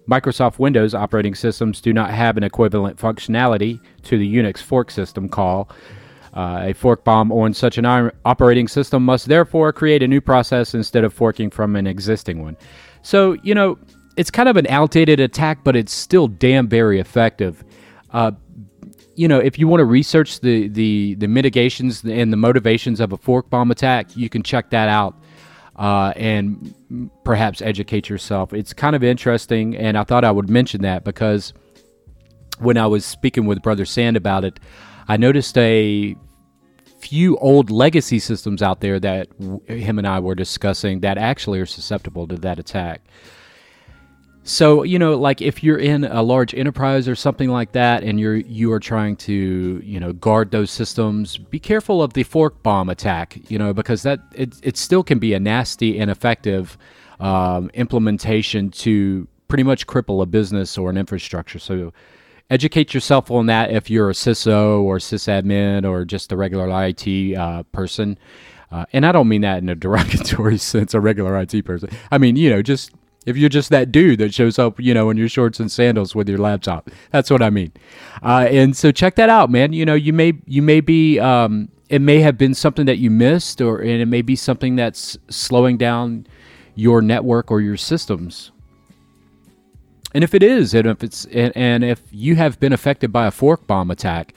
Microsoft 0.10 0.60
Windows 0.60 0.94
operating 0.94 1.36
systems 1.36 1.82
do 1.82 1.94
not 1.94 2.12
have 2.12 2.38
an 2.38 2.44
equivalent 2.44 2.98
functionality 2.98 3.80
to 4.04 4.18
the 4.18 4.36
Unix 4.36 4.62
fork 4.62 4.90
system 4.90 5.28
call 5.28 5.70
uh, 6.38 6.60
a 6.66 6.74
fork 6.74 7.04
bomb 7.04 7.32
on 7.32 7.52
such 7.52 7.80
an 7.80 8.12
operating 8.24 8.68
system 8.68 9.04
must 9.04 9.26
therefore 9.26 9.74
create 9.74 10.04
a 10.04 10.08
new 10.08 10.22
process 10.22 10.76
instead 10.76 11.04
of 11.04 11.12
forking 11.12 11.50
from 11.50 11.76
an 11.76 11.88
existing 11.88 12.44
one. 12.44 12.56
So, 13.02 13.34
you 13.42 13.56
know, 13.56 13.80
it's 14.18 14.30
kind 14.30 14.48
of 14.48 14.56
an 14.56 14.68
outdated 14.68 15.20
attack, 15.20 15.64
but 15.64 15.76
it's 15.76 15.92
still 15.92 16.28
damn 16.28 16.68
very 16.68 17.00
effective. 17.00 17.64
Uh, 18.12 18.34
you 19.16 19.28
know, 19.28 19.40
if 19.40 19.58
you 19.58 19.68
want 19.68 19.80
to 19.80 19.86
research 19.86 20.42
the, 20.42 20.68
the, 20.68 21.16
the 21.16 21.28
mitigations 21.28 22.04
and 22.04 22.32
the 22.32 22.38
motivations 22.38 23.00
of 23.00 23.12
a 23.14 23.18
fork 23.18 23.50
bomb 23.50 23.72
attack, 23.72 24.16
you 24.16 24.30
can 24.30 24.44
check 24.44 24.70
that 24.70 24.90
out 24.90 25.16
uh, 25.78 26.14
and 26.16 26.74
perhaps 27.24 27.62
educate 27.62 28.10
yourself. 28.10 28.54
It's 28.54 28.74
kind 28.74 28.96
of 28.96 29.04
interesting, 29.04 29.76
and 29.76 29.98
I 29.98 30.04
thought 30.04 30.24
I 30.24 30.32
would 30.32 30.50
mention 30.50 30.82
that 30.82 31.04
because 31.04 31.54
when 32.60 32.78
I 32.78 32.88
was 32.88 33.06
speaking 33.06 33.46
with 33.46 33.62
Brother 33.62 33.86
Sand 33.86 34.18
about 34.18 34.44
it, 34.44 34.60
I 35.08 35.18
noticed 35.18 35.58
a 35.58 36.16
few 37.00 37.38
old 37.38 37.70
legacy 37.70 38.20
systems 38.20 38.62
out 38.62 38.82
there 38.82 39.00
that 39.00 39.28
him 39.68 39.98
and 40.00 40.08
I 40.08 40.20
were 40.20 40.36
discussing 40.36 41.02
that 41.02 41.18
actually 41.18 41.60
are 41.60 41.66
susceptible 41.66 42.28
to 42.28 42.36
that 42.38 42.60
attack. 42.60 43.02
So, 44.48 44.84
you 44.84 44.98
know, 44.98 45.14
like 45.16 45.42
if 45.42 45.62
you're 45.62 45.78
in 45.78 46.06
a 46.06 46.24
large 46.24 46.56
enterprise 46.56 47.10
or 47.10 47.16
something 47.16 47.50
like 47.50 47.74
that 47.74 48.02
and 48.02 48.18
you're 48.18 48.38
you 48.38 48.72
are 48.72 48.80
trying 48.80 49.18
to, 49.18 49.82
you 49.84 50.00
know, 50.00 50.14
guard 50.14 50.52
those 50.52 50.72
systems, 50.72 51.38
be 51.38 51.60
careful 51.60 52.02
of 52.02 52.14
the 52.14 52.24
fork 52.24 52.64
bomb 52.64 52.88
attack, 52.88 53.38
you 53.50 53.60
know, 53.60 53.74
because 53.74 54.04
that 54.04 54.22
it, 54.34 54.56
it 54.64 54.78
still 54.78 55.04
can 55.04 55.20
be 55.20 55.34
a 55.34 55.40
nasty 55.40 56.00
and 56.00 56.10
effective 56.10 56.78
um, 57.20 57.70
implementation 57.74 58.72
to 58.72 59.28
pretty 59.50 59.64
much 59.64 59.86
cripple 59.86 60.22
a 60.24 60.26
business 60.26 60.78
or 60.78 60.90
an 60.90 60.96
infrastructure. 60.96 61.60
So 61.60 61.92
educate 62.50 62.94
yourself 62.94 63.30
on 63.30 63.48
that 63.48 63.72
if 63.72 63.90
you're 63.90 64.10
a 64.10 64.14
CISO 64.14 64.82
or 64.82 65.00
sysadmin 65.00 65.86
or 65.86 66.06
just 66.06 66.32
a 66.32 66.38
regular 66.38 66.70
IT 66.86 67.36
uh, 67.36 67.64
person. 67.74 68.18
Uh, 68.72 68.86
and 68.94 69.06
I 69.06 69.12
don't 69.12 69.28
mean 69.28 69.42
that 69.42 69.58
in 69.58 69.68
a 69.68 69.76
derogatory 69.86 70.58
sense, 70.58 70.94
a 70.94 71.02
regular 71.02 71.38
IT 71.38 71.66
person. 71.66 71.90
I 72.12 72.18
mean, 72.18 72.38
you 72.38 72.50
know, 72.50 72.62
just 72.62 72.92
if 73.28 73.36
you're 73.36 73.50
just 73.50 73.70
that 73.70 73.92
dude 73.92 74.20
that 74.20 74.34
shows 74.34 74.58
up, 74.58 74.80
you 74.80 74.94
know, 74.94 75.10
in 75.10 75.18
your 75.18 75.28
shorts 75.28 75.60
and 75.60 75.70
sandals 75.70 76.16
with 76.16 76.30
your 76.30 76.38
laptop. 76.38 76.90
That's 77.12 77.30
what 77.30 77.44
I 77.44 77.50
mean. 77.50 77.74
Uh, 78.24 78.48
and 78.50 78.76
so 78.76 78.90
check 78.90 79.16
that 79.16 79.30
out, 79.30 79.52
man. 79.52 79.74
You 79.74 79.86
know, 79.86 79.96
you 79.96 80.14
may 80.14 80.34
you 80.46 80.62
may 80.62 80.80
be 80.80 81.20
um, 81.20 81.68
it 81.90 82.00
may 82.00 82.22
have 82.22 82.38
been 82.38 82.54
something 82.54 82.86
that 82.86 83.00
you 83.00 83.12
missed, 83.12 83.60
or 83.60 83.80
and 83.82 84.02
it 84.02 84.08
may 84.08 84.22
be 84.22 84.38
something 84.38 84.78
that's 84.78 85.18
slowing 85.30 85.78
down 85.78 86.26
your 86.76 87.02
network 87.02 87.52
or 87.52 87.60
your 87.60 87.76
systems. 87.76 88.52
And 90.14 90.24
if 90.24 90.34
it 90.34 90.42
is, 90.42 90.74
and 90.74 90.88
if 90.88 91.04
it's 91.04 91.26
and, 91.26 91.52
and 91.56 91.84
if 91.84 92.02
you 92.12 92.38
have 92.38 92.62
been 92.62 92.72
affected 92.72 93.12
by 93.12 93.28
a 93.28 93.32
fork 93.32 93.68
bomb 93.68 93.92
attack, 93.92 94.36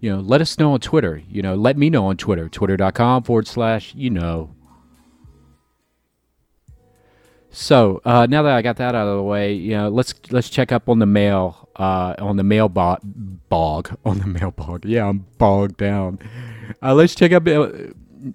you 0.00 0.14
know, 0.14 0.20
let 0.20 0.40
us 0.40 0.60
know 0.60 0.74
on 0.74 0.80
Twitter. 0.80 1.20
You 1.28 1.42
know, 1.42 1.56
let 1.56 1.76
me 1.76 1.90
know 1.90 2.06
on 2.06 2.16
Twitter, 2.16 2.48
twitter.com 2.48 3.24
forward 3.24 3.48
slash, 3.48 3.96
you 3.96 4.10
know. 4.10 4.54
So 7.50 8.00
uh, 8.04 8.26
now 8.26 8.42
that 8.42 8.52
I 8.52 8.62
got 8.62 8.76
that 8.76 8.94
out 8.94 9.08
of 9.08 9.16
the 9.16 9.22
way, 9.22 9.54
you 9.54 9.72
know, 9.72 9.88
let's 9.88 10.14
let's 10.30 10.50
check 10.50 10.70
up 10.70 10.88
on 10.88 10.98
the 10.98 11.06
mail, 11.06 11.68
uh, 11.76 12.14
on 12.18 12.36
the 12.36 12.44
mail 12.44 12.68
bo- 12.68 12.98
bog, 13.48 13.96
on 14.04 14.18
the 14.18 14.26
mail 14.26 14.50
bog. 14.50 14.84
Yeah, 14.84 15.06
I'm 15.06 15.26
bogged 15.38 15.78
down. 15.78 16.18
Uh, 16.82 16.94
let's 16.94 17.14
check 17.14 17.32
up. 17.32 17.46
Uh, 17.46 17.68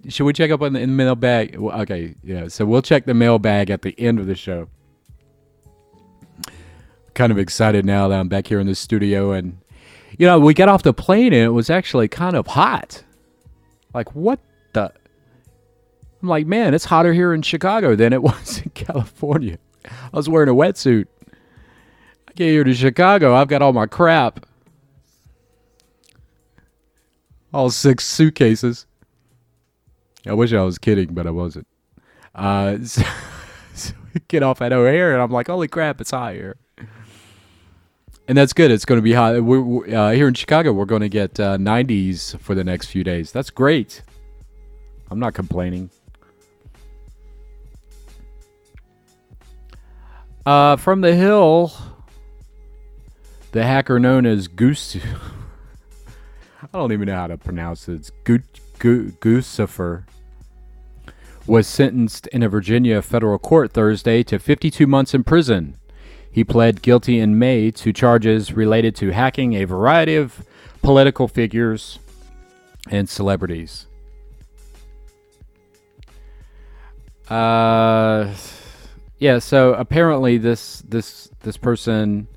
should 0.07 0.23
we 0.23 0.33
check 0.33 0.49
up 0.49 0.61
on 0.61 0.73
the, 0.73 0.79
in 0.79 0.89
the 0.89 0.95
mail 0.95 1.15
bag? 1.15 1.55
Okay, 1.57 2.15
yeah. 2.23 2.47
So 2.47 2.65
we'll 2.65 2.81
check 2.81 3.05
the 3.05 3.13
mail 3.13 3.37
bag 3.37 3.69
at 3.69 3.81
the 3.81 3.93
end 3.99 4.19
of 4.19 4.27
the 4.27 4.35
show 4.35 4.67
kind 7.13 7.31
of 7.31 7.37
excited 7.37 7.85
now 7.85 8.07
that 8.07 8.19
I'm 8.19 8.27
back 8.27 8.47
here 8.47 8.59
in 8.59 8.67
the 8.67 8.75
studio. 8.75 9.31
And, 9.31 9.57
you 10.17 10.27
know, 10.27 10.39
we 10.39 10.53
got 10.53 10.69
off 10.69 10.83
the 10.83 10.93
plane 10.93 11.33
and 11.33 11.43
it 11.43 11.49
was 11.49 11.69
actually 11.69 12.07
kind 12.07 12.35
of 12.35 12.47
hot. 12.47 13.03
Like, 13.93 14.15
what? 14.15 14.39
I'm 16.23 16.29
like, 16.29 16.47
man, 16.47 16.73
it's 16.73 16.85
hotter 16.85 17.11
here 17.11 17.33
in 17.33 17.41
Chicago 17.41 17.95
than 17.95 18.13
it 18.13 18.23
was 18.23 18.59
in 18.59 18.69
California. 18.69 19.59
I 19.85 20.15
was 20.17 20.29
wearing 20.29 20.49
a 20.49 20.53
wetsuit. 20.53 21.07
I 21.29 22.31
get 22.33 22.47
here 22.47 22.63
to 22.63 22.73
Chicago, 22.73 23.35
I've 23.35 23.49
got 23.49 23.61
all 23.61 23.73
my 23.73 23.85
crap. 23.85 24.45
All 27.53 27.69
six 27.69 28.05
suitcases. 28.05 28.87
I 30.25 30.33
wish 30.33 30.53
I 30.53 30.61
was 30.63 30.79
kidding, 30.79 31.13
but 31.13 31.27
I 31.27 31.31
wasn't. 31.31 31.67
Uh, 32.33 32.77
so, 32.83 33.03
so 33.75 33.93
we 34.13 34.21
get 34.29 34.41
off 34.41 34.61
at 34.61 34.71
O'Hare, 34.71 35.13
and 35.13 35.21
I'm 35.21 35.29
like, 35.29 35.47
holy 35.47 35.67
crap, 35.67 35.99
it's 35.99 36.11
hot 36.11 36.33
here 36.33 36.55
and 38.27 38.37
that's 38.37 38.53
good. 38.53 38.71
It's 38.71 38.85
going 38.85 38.97
to 38.97 39.03
be 39.03 39.11
hot. 39.11 39.43
We're, 39.43 39.93
uh, 39.93 40.11
here 40.11 40.29
in 40.29 40.33
Chicago. 40.33 40.71
We're 40.71 40.85
going 40.85 41.01
to 41.01 41.09
get 41.09 41.39
uh, 41.41 41.57
90s 41.57 42.39
for 42.39 42.55
the 42.55 42.63
next 42.63 42.87
few 42.87 43.03
days. 43.03 43.33
That's 43.33 43.49
great. 43.49 44.01
I'm 45.11 45.19
not 45.19 45.33
complaining. 45.33 45.89
Uh, 50.45 50.75
from 50.75 51.01
the 51.01 51.15
Hill, 51.15 51.71
the 53.53 53.63
hacker 53.63 53.99
known 53.99 54.25
as 54.25 54.47
Goose. 54.47 54.97
I 56.61 56.77
don't 56.77 56.91
even 56.91 57.07
know 57.07 57.15
how 57.15 57.27
to 57.27 57.37
pronounce 57.37 57.87
it. 57.87 57.93
It's 57.93 58.11
was 61.45 61.67
sentenced 61.67 62.27
in 62.27 62.43
a 62.43 62.49
Virginia 62.49 63.01
federal 63.01 63.37
court 63.37 63.71
Thursday 63.71 64.23
to 64.23 64.39
52 64.39 64.87
months 64.87 65.13
in 65.13 65.23
prison. 65.23 65.77
He 66.29 66.43
pled 66.43 66.81
guilty 66.81 67.19
in 67.19 67.37
May 67.37 67.69
to 67.71 67.93
charges 67.93 68.53
related 68.53 68.95
to 68.97 69.11
hacking 69.11 69.53
a 69.53 69.65
variety 69.65 70.15
of 70.15 70.45
political 70.81 71.27
figures 71.27 71.99
and 72.89 73.07
celebrities. 73.07 73.85
Uh, 77.29 78.33
yeah. 79.23 79.39
So 79.39 79.73
apparently, 79.75 80.37
this 80.37 80.83
this 80.85 81.29
this 81.39 81.55
person 81.55 82.27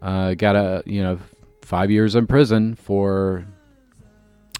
uh, 0.00 0.32
got 0.32 0.56
a 0.56 0.82
you 0.86 1.02
know 1.02 1.18
five 1.60 1.90
years 1.90 2.14
in 2.14 2.26
prison 2.26 2.74
for 2.76 3.44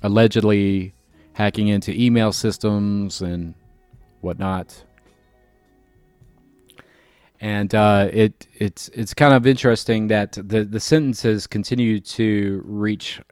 allegedly 0.02 0.92
hacking 1.32 1.68
into 1.68 1.90
email 1.98 2.32
systems 2.32 3.22
and 3.22 3.54
whatnot. 4.20 4.84
And 7.40 7.74
uh, 7.74 8.10
it 8.12 8.46
it's 8.52 8.88
it's 8.88 9.14
kind 9.14 9.32
of 9.32 9.46
interesting 9.46 10.08
that 10.08 10.32
the 10.32 10.64
the 10.64 10.80
sentences 10.80 11.46
continue 11.46 11.98
to 11.98 12.62
reach 12.66 13.22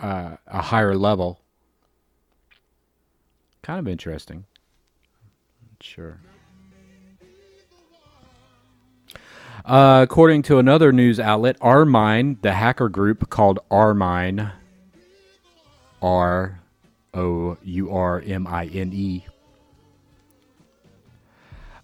uh, 0.00 0.36
a 0.46 0.62
higher 0.62 0.94
level. 0.94 1.40
Kind 3.62 3.80
of 3.80 3.88
interesting. 3.88 4.44
Sure. 5.80 6.20
Uh, 9.68 10.00
according 10.02 10.40
to 10.40 10.58
another 10.58 10.92
news 10.92 11.20
outlet, 11.20 11.54
Armine, 11.60 12.38
the 12.40 12.54
hacker 12.54 12.88
group 12.88 13.28
called 13.28 13.58
Armine, 13.70 14.50
R 16.00 16.58
O 17.12 17.58
U 17.62 17.90
R 17.90 18.22
M 18.26 18.46
I 18.46 18.64
N 18.64 18.92
E. 18.94 19.26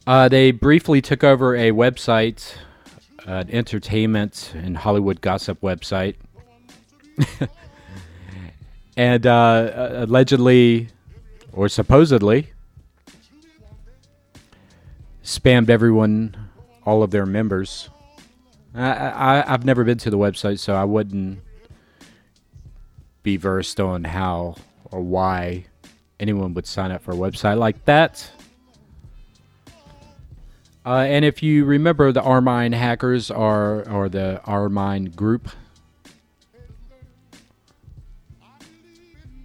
Uh, 0.06 0.30
they 0.30 0.50
briefly 0.50 1.02
took 1.02 1.22
over 1.22 1.54
a 1.54 1.72
website, 1.72 2.54
an 3.26 3.50
entertainment 3.50 4.54
and 4.54 4.78
Hollywood 4.78 5.20
gossip 5.20 5.60
website, 5.60 6.14
and 8.96 9.26
uh, 9.26 9.88
allegedly, 9.92 10.88
or 11.52 11.68
supposedly, 11.68 12.48
spammed 15.22 15.68
everyone, 15.68 16.43
all 16.84 17.02
of 17.02 17.10
their 17.10 17.26
members. 17.26 17.88
I, 18.74 18.90
I 18.90 19.52
I've 19.52 19.64
never 19.64 19.84
been 19.84 19.98
to 19.98 20.10
the 20.10 20.18
website, 20.18 20.58
so 20.58 20.74
I 20.74 20.84
wouldn't 20.84 21.40
be 23.22 23.36
versed 23.36 23.80
on 23.80 24.04
how 24.04 24.56
or 24.90 25.00
why 25.00 25.64
anyone 26.20 26.54
would 26.54 26.66
sign 26.66 26.90
up 26.90 27.02
for 27.02 27.12
a 27.12 27.16
website 27.16 27.58
like 27.58 27.84
that. 27.86 28.30
Uh, 30.86 30.98
and 30.98 31.24
if 31.24 31.42
you 31.42 31.64
remember, 31.64 32.12
the 32.12 32.20
Armine 32.20 32.72
hackers 32.72 33.30
are, 33.30 33.88
or 33.88 34.10
the 34.10 34.40
Armine 34.44 35.06
group, 35.06 35.48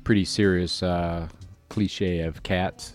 pretty 0.04 0.26
serious 0.26 0.84
uh, 0.84 1.30
cliche 1.70 2.20
of 2.22 2.44
cats. 2.44 2.94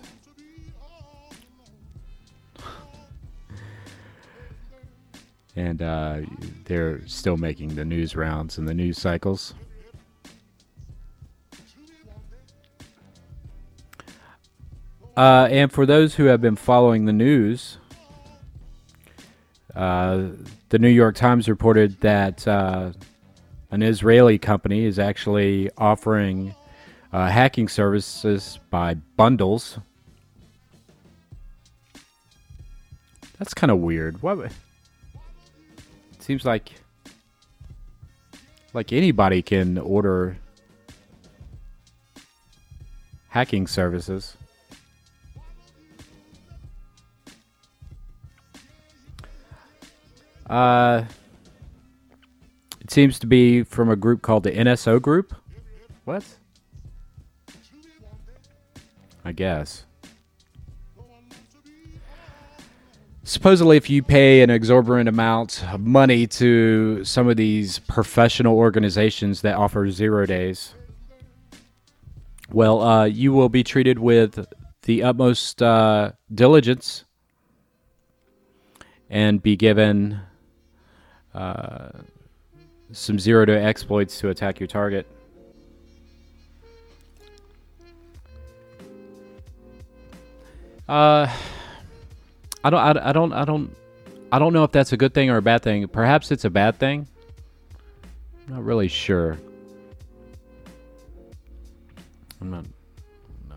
And 5.56 5.82
uh, 5.82 6.20
they're 6.64 7.06
still 7.06 7.37
making 7.37 7.75
the 7.75 7.84
news 7.84 8.16
rounds 8.16 8.58
and 8.58 8.68
the 8.68 8.75
news 8.75 8.99
cycles. 8.99 9.54
Uh, 15.16 15.46
and 15.50 15.70
for 15.70 15.87
those 15.87 16.16
who 16.16 16.24
have 16.24 16.40
been 16.40 16.57
following 16.57 17.05
the 17.05 17.12
news, 17.12 17.79
uh, 19.76 20.24
the 20.70 20.79
New 20.79 20.88
York 20.88 21.14
Times 21.14 21.48
reported 21.48 22.00
that 22.00 22.46
uh, 22.48 22.90
an 23.70 23.83
Israeli 23.83 24.38
company 24.38 24.85
is 24.85 24.98
actually 24.98 25.70
offering 25.79 26.55
uh, 27.12 27.29
hacking 27.29 27.68
services 27.68 28.59
by 28.70 28.94
bundles. 28.94 29.79
That's 33.38 33.55
kind 33.55 33.70
of 33.70 33.79
weird. 33.79 34.20
What? 34.20 34.50
Seems 36.24 36.46
like 36.46 36.72
like 38.72 38.94
anybody 38.94 39.42
can 39.42 39.76
order 39.76 40.38
hacking 43.28 43.66
services. 43.66 44.34
Uh, 50.48 51.04
it 52.80 52.90
seems 52.90 53.18
to 53.18 53.26
be 53.26 53.62
from 53.62 53.90
a 53.90 53.96
group 53.96 54.22
called 54.22 54.44
the 54.44 54.50
NSO 54.50 55.00
Group. 55.02 55.34
What? 56.06 56.24
I 59.26 59.32
guess. 59.32 59.84
Supposedly, 63.26 63.78
if 63.78 63.88
you 63.88 64.02
pay 64.02 64.42
an 64.42 64.50
exorbitant 64.50 65.08
amount 65.08 65.64
of 65.72 65.80
money 65.80 66.26
to 66.26 67.02
some 67.04 67.26
of 67.26 67.38
these 67.38 67.78
professional 67.78 68.54
organizations 68.54 69.40
that 69.40 69.56
offer 69.56 69.90
zero 69.90 70.26
days, 70.26 70.74
well, 72.52 72.82
uh, 72.82 73.04
you 73.06 73.32
will 73.32 73.48
be 73.48 73.64
treated 73.64 73.98
with 73.98 74.46
the 74.82 75.02
utmost 75.02 75.62
uh, 75.62 76.12
diligence 76.34 77.06
and 79.08 79.42
be 79.42 79.56
given 79.56 80.20
uh, 81.32 81.88
some 82.92 83.18
zero 83.18 83.46
day 83.46 83.64
exploits 83.64 84.20
to 84.20 84.28
attack 84.28 84.60
your 84.60 84.66
target. 84.66 85.06
Uh, 90.87 91.26
I 92.64 92.70
don't, 92.70 92.81
I, 92.81 93.11
I 93.11 93.12
don't, 93.12 93.33
I 93.35 93.44
don't, 93.44 93.77
I 94.33 94.38
don't 94.38 94.55
know 94.55 94.64
if 94.64 94.72
that's 94.72 94.92
a 94.92 94.96
good 94.96 95.12
thing 95.12 95.29
or 95.29 95.37
a 95.37 95.42
bad 95.42 95.62
thing. 95.62 95.87
Perhaps 95.87 96.33
it's 96.33 96.46
a 96.46 96.50
bad 96.50 96.79
thing. 96.79 97.07
I'm 98.48 98.55
not 98.55 98.64
really 98.64 98.88
sure. 98.88 99.38
I'm 102.40 102.50
not. 102.50 102.64
No. 103.48 103.57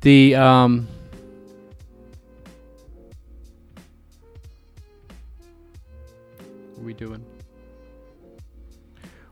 The 0.00 0.34
um. 0.36 0.88
What 6.74 6.82
are 6.82 6.86
we 6.86 6.94
doing? 6.94 7.24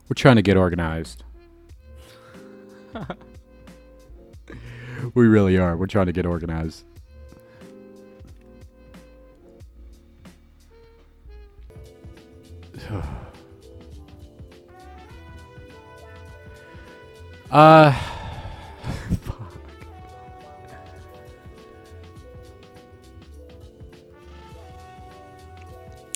We're 0.08 0.14
trying 0.14 0.36
to 0.36 0.42
get 0.42 0.56
organized. 0.56 1.22
We 5.14 5.26
really 5.26 5.58
are. 5.58 5.76
We're 5.76 5.86
trying 5.86 6.06
to 6.06 6.12
get 6.12 6.26
organized. 6.26 6.84
uh 17.50 17.92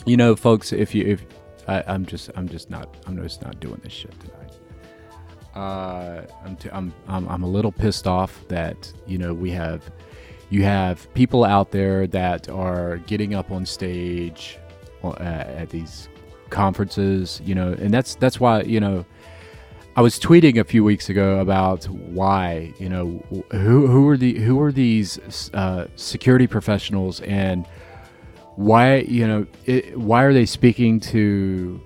you 0.04 0.16
know, 0.16 0.36
folks, 0.36 0.72
if 0.72 0.94
you 0.94 1.04
if 1.04 1.24
I, 1.68 1.82
am 1.86 2.06
just 2.06 2.30
I'm 2.36 2.48
just 2.48 2.70
not 2.70 2.96
I'm 3.06 3.16
just 3.22 3.42
not 3.42 3.60
doing 3.60 3.80
this 3.82 3.92
shit 3.92 4.18
tonight. 4.20 4.52
Uh, 5.54 6.22
I'm, 6.44 6.56
t- 6.56 6.70
I'm 6.72 6.94
I'm 7.08 7.28
I'm 7.28 7.42
a 7.42 7.48
little 7.48 7.72
pissed 7.72 8.06
off 8.06 8.42
that 8.48 8.92
you 9.06 9.18
know 9.18 9.34
we 9.34 9.50
have 9.50 9.90
you 10.50 10.64
have 10.64 11.12
people 11.14 11.44
out 11.44 11.70
there 11.70 12.06
that 12.08 12.48
are 12.48 12.98
getting 12.98 13.34
up 13.34 13.50
on 13.50 13.66
stage 13.66 14.58
at 15.18 15.68
these 15.70 16.08
conferences, 16.50 17.40
you 17.44 17.54
know, 17.54 17.72
and 17.72 17.92
that's 17.92 18.14
that's 18.16 18.38
why 18.40 18.62
you 18.62 18.80
know. 18.80 19.04
I 19.94 20.00
was 20.00 20.18
tweeting 20.18 20.58
a 20.58 20.64
few 20.64 20.82
weeks 20.84 21.10
ago 21.10 21.38
about 21.40 21.84
why, 21.84 22.72
you 22.78 22.88
know, 22.88 23.22
who 23.50 23.86
who 23.86 24.08
are 24.08 24.16
the 24.16 24.38
who 24.38 24.58
are 24.62 24.72
these 24.72 25.50
uh, 25.52 25.86
security 25.96 26.46
professionals 26.46 27.20
and 27.20 27.66
why 28.56 29.00
you 29.00 29.26
know 29.26 29.46
it, 29.66 29.98
why 29.98 30.22
are 30.22 30.32
they 30.32 30.46
speaking 30.46 30.98
to 30.98 31.78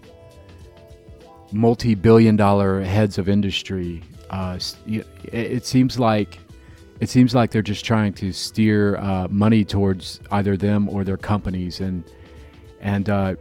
multi-billion 1.53 2.37
dollar 2.37 2.81
heads 2.83 3.19
of 3.19 3.29
industry 3.29 4.03
uh, 4.31 4.59
it, 4.87 5.07
it 5.25 5.67
seems 5.67 5.99
like 5.99 6.39
it 7.01 7.09
seems 7.09 7.35
like 7.35 7.51
they're 7.51 7.63
just 7.63 7.85
trying 7.85 8.13
to 8.15 8.33
steer 8.33 8.97
uh, 8.97 9.29
money 9.29 9.65
towards 9.65 10.21
either 10.31 10.57
them 10.57 10.89
or 10.89 11.05
their 11.05 11.17
companies. 11.17 11.81
And 11.81 12.05
and 12.81 13.09
uh, 13.09 13.37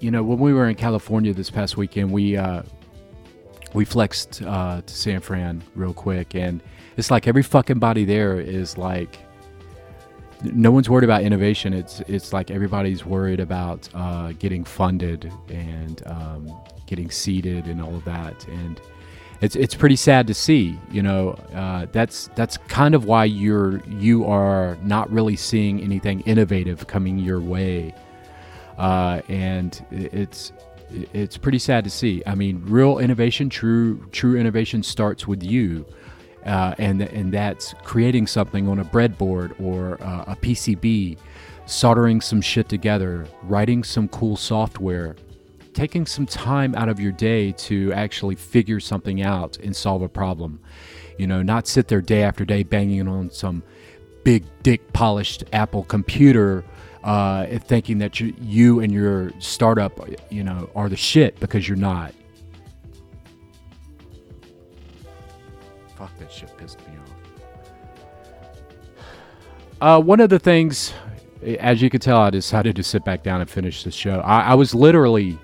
you 0.00 0.10
know, 0.10 0.22
when 0.22 0.38
we 0.38 0.52
were 0.52 0.68
in 0.68 0.76
California 0.76 1.34
this 1.34 1.50
past 1.50 1.76
weekend, 1.76 2.10
we 2.10 2.36
uh, 2.36 2.62
we 3.72 3.84
flexed 3.84 4.42
uh, 4.42 4.82
to 4.82 4.94
San 4.94 5.20
Fran 5.20 5.62
real 5.74 5.94
quick, 5.94 6.34
and 6.34 6.62
it's 6.96 7.10
like 7.10 7.26
every 7.26 7.42
fucking 7.42 7.78
body 7.78 8.04
there 8.04 8.38
is 8.38 8.78
like 8.78 9.18
no 10.42 10.70
one's 10.70 10.88
worried 10.88 11.04
about 11.04 11.22
innovation. 11.22 11.72
It's 11.72 12.00
it's 12.00 12.32
like 12.32 12.50
everybody's 12.50 13.04
worried 13.04 13.40
about 13.40 13.88
uh, 13.94 14.32
getting 14.32 14.64
funded 14.64 15.32
and 15.48 16.02
um, 16.06 16.52
getting 16.86 17.10
seeded 17.10 17.66
and 17.66 17.82
all 17.82 17.94
of 17.94 18.04
that, 18.04 18.46
and 18.48 18.80
it's 19.40 19.56
it's 19.56 19.74
pretty 19.74 19.96
sad 19.96 20.26
to 20.26 20.34
see. 20.34 20.78
You 20.90 21.02
know, 21.02 21.30
uh, 21.54 21.86
that's 21.92 22.28
that's 22.34 22.56
kind 22.68 22.94
of 22.94 23.04
why 23.04 23.24
you're 23.24 23.82
you 23.86 24.24
are 24.24 24.76
not 24.82 25.10
really 25.10 25.36
seeing 25.36 25.80
anything 25.80 26.20
innovative 26.20 26.86
coming 26.86 27.18
your 27.18 27.40
way, 27.40 27.94
uh, 28.78 29.20
and 29.28 29.84
it's 29.90 30.52
it's 30.90 31.36
pretty 31.36 31.58
sad 31.58 31.84
to 31.84 31.90
see. 31.90 32.22
I 32.26 32.34
mean, 32.34 32.62
real 32.64 32.98
innovation, 32.98 33.48
true 33.48 34.06
true 34.12 34.36
innovation 34.36 34.82
starts 34.82 35.26
with 35.26 35.42
you 35.42 35.86
uh, 36.44 36.74
and 36.78 37.02
and 37.02 37.32
that's 37.32 37.74
creating 37.84 38.26
something 38.26 38.68
on 38.68 38.78
a 38.78 38.84
breadboard 38.84 39.58
or 39.60 40.02
uh, 40.02 40.24
a 40.28 40.36
PCB, 40.36 41.16
soldering 41.66 42.20
some 42.20 42.40
shit 42.40 42.68
together, 42.68 43.26
writing 43.42 43.82
some 43.82 44.08
cool 44.08 44.36
software, 44.36 45.16
taking 45.74 46.06
some 46.06 46.26
time 46.26 46.74
out 46.74 46.88
of 46.88 47.00
your 47.00 47.12
day 47.12 47.52
to 47.52 47.92
actually 47.92 48.36
figure 48.36 48.80
something 48.80 49.22
out 49.22 49.58
and 49.58 49.74
solve 49.74 50.02
a 50.02 50.08
problem. 50.08 50.60
You 51.18 51.26
know, 51.26 51.42
not 51.42 51.66
sit 51.66 51.88
there 51.88 52.00
day 52.00 52.22
after 52.22 52.44
day 52.44 52.62
banging 52.62 53.08
on 53.08 53.30
some 53.30 53.62
big 54.22 54.44
dick 54.62 54.92
polished 54.92 55.44
Apple 55.52 55.84
computer. 55.84 56.64
Uh, 57.02 57.58
thinking 57.58 57.98
that 57.98 58.18
you, 58.18 58.34
you 58.40 58.80
and 58.80 58.90
your 58.90 59.30
startup, 59.38 59.92
you 60.30 60.42
know, 60.42 60.70
are 60.74 60.88
the 60.88 60.96
shit 60.96 61.38
because 61.38 61.68
you're 61.68 61.76
not. 61.76 62.14
Fuck, 65.96 66.18
that 66.18 66.32
shit 66.32 66.56
pissed 66.56 66.78
me 66.88 66.96
off. 66.96 67.04
Uh, 69.80 70.00
one 70.00 70.18
of 70.18 70.30
the 70.30 70.38
things, 70.38 70.94
as 71.58 71.82
you 71.82 71.90
can 71.90 72.00
tell, 72.00 72.16
I 72.16 72.30
decided 72.30 72.74
to 72.76 72.82
sit 72.82 73.04
back 73.04 73.22
down 73.22 73.42
and 73.42 73.50
finish 73.50 73.82
the 73.82 73.90
show. 73.90 74.20
I, 74.20 74.42
I 74.42 74.54
was 74.54 74.74
literally 74.74 75.36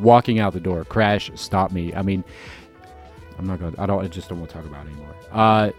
walking 0.00 0.38
out 0.38 0.52
the 0.52 0.60
door. 0.60 0.84
Crash 0.84 1.30
stop 1.34 1.72
me. 1.72 1.94
I 1.94 2.02
mean, 2.02 2.24
I'm 3.38 3.46
not 3.46 3.60
gonna. 3.60 3.76
I 3.78 3.86
don't. 3.86 4.04
I 4.04 4.08
just 4.08 4.28
don't 4.28 4.38
want 4.38 4.50
to 4.50 4.56
talk 4.56 4.66
about 4.66 4.86
it 4.86 4.90
anymore. 4.90 5.14
Uh, 5.30 5.70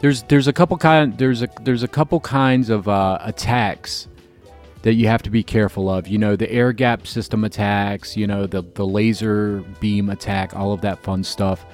there's 0.00 0.22
there's 0.24 0.48
a 0.48 0.52
couple 0.52 0.76
kind 0.76 1.16
there's 1.16 1.42
a 1.42 1.48
there's 1.62 1.82
a 1.82 1.88
couple 1.88 2.20
kinds 2.20 2.70
of 2.70 2.88
uh, 2.88 3.18
attacks 3.22 4.08
that 4.82 4.94
you 4.94 5.08
have 5.08 5.22
to 5.22 5.30
be 5.30 5.42
careful 5.42 5.88
of. 5.90 6.06
You 6.06 6.18
know, 6.18 6.36
the 6.36 6.50
air 6.50 6.72
gap 6.72 7.06
system 7.06 7.44
attacks. 7.44 8.16
You 8.16 8.26
know, 8.26 8.46
the 8.46 8.62
the 8.62 8.86
laser 8.86 9.64
beam 9.80 10.10
attack. 10.10 10.54
All 10.54 10.72
of 10.72 10.80
that 10.82 11.02
fun 11.02 11.24
stuff 11.24 11.64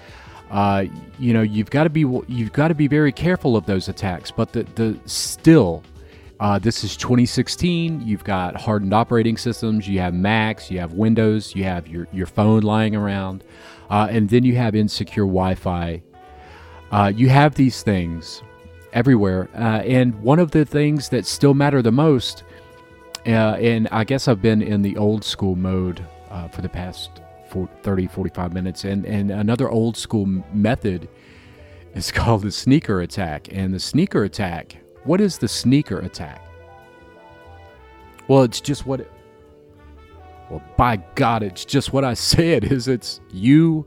uh, 0.53 0.85
you 1.19 1.33
know 1.33 1.41
you've 1.41 1.71
got 1.71 1.85
to 1.85 1.91
be 1.91 2.01
you've 2.29 2.53
got 2.53 2.69
to 2.69 2.75
be 2.75 2.87
very 2.87 3.11
careful 3.11 3.57
of 3.57 3.65
those 3.65 3.89
attacks. 3.89 4.31
But 4.31 4.53
the 4.53 4.65
the 4.75 4.99
still, 5.07 5.83
uh, 6.43 6.59
this 6.59 6.83
is 6.83 6.97
2016. 6.97 8.01
You've 8.05 8.25
got 8.25 8.61
hardened 8.61 8.93
operating 8.93 9.37
systems. 9.37 9.87
You 9.87 10.01
have 10.01 10.13
Macs. 10.13 10.73
You 10.73 10.81
have 10.81 10.93
Windows. 10.93 11.55
You 11.55 11.63
have 11.63 11.87
your 11.87 12.09
your 12.13 12.27
phone 12.27 12.63
lying 12.63 12.97
around, 12.97 13.45
uh, 13.89 14.09
and 14.11 14.29
then 14.29 14.43
you 14.43 14.57
have 14.57 14.75
insecure 14.75 15.23
Wi-Fi. 15.23 16.03
Uh, 16.91 17.13
you 17.15 17.29
have 17.29 17.55
these 17.55 17.85
things 17.85 18.43
everywhere, 18.93 19.49
uh, 19.55 19.83
and 19.85 20.21
one 20.21 20.41
of 20.41 20.51
the 20.51 20.65
things 20.65 21.11
that 21.11 21.27
still 21.27 21.55
matter 21.55 21.81
the 21.81 21.93
most. 21.93 22.43
Uh, 23.25 23.55
and 23.61 23.87
I 23.93 24.03
guess 24.03 24.27
I've 24.27 24.43
been 24.43 24.63
in 24.63 24.83
the 24.83 24.97
old 24.97 25.23
school 25.23 25.55
mode 25.55 26.05
for 26.51 26.61
the 26.61 26.69
past 26.69 27.21
30, 27.85 28.09
45 28.09 28.53
minutes. 28.53 28.85
And, 28.85 29.05
and 29.07 29.31
another 29.31 29.71
old 29.71 29.97
school 29.97 30.27
method 30.53 31.09
is 31.95 32.11
called 32.11 32.43
the 32.43 32.51
sneaker 32.51 33.01
attack. 33.01 33.47
And 33.53 33.73
the 33.73 33.79
sneaker 33.79 34.25
attack, 34.25 34.82
what 35.05 35.21
is 35.21 35.39
the 35.39 35.49
sneaker 35.49 35.99
attack? 35.99 36.43
Well, 38.29 38.43
it's 38.43 38.61
just 38.61 38.87
what. 38.87 39.01
It, 39.01 39.11
well, 40.51 40.63
by 40.77 40.97
God, 41.15 41.43
it's 41.43 41.65
just 41.65 41.93
what 41.93 42.05
I 42.05 42.15
said. 42.33 42.65
Is 42.65 42.89
It's 42.89 43.21
you 43.31 43.87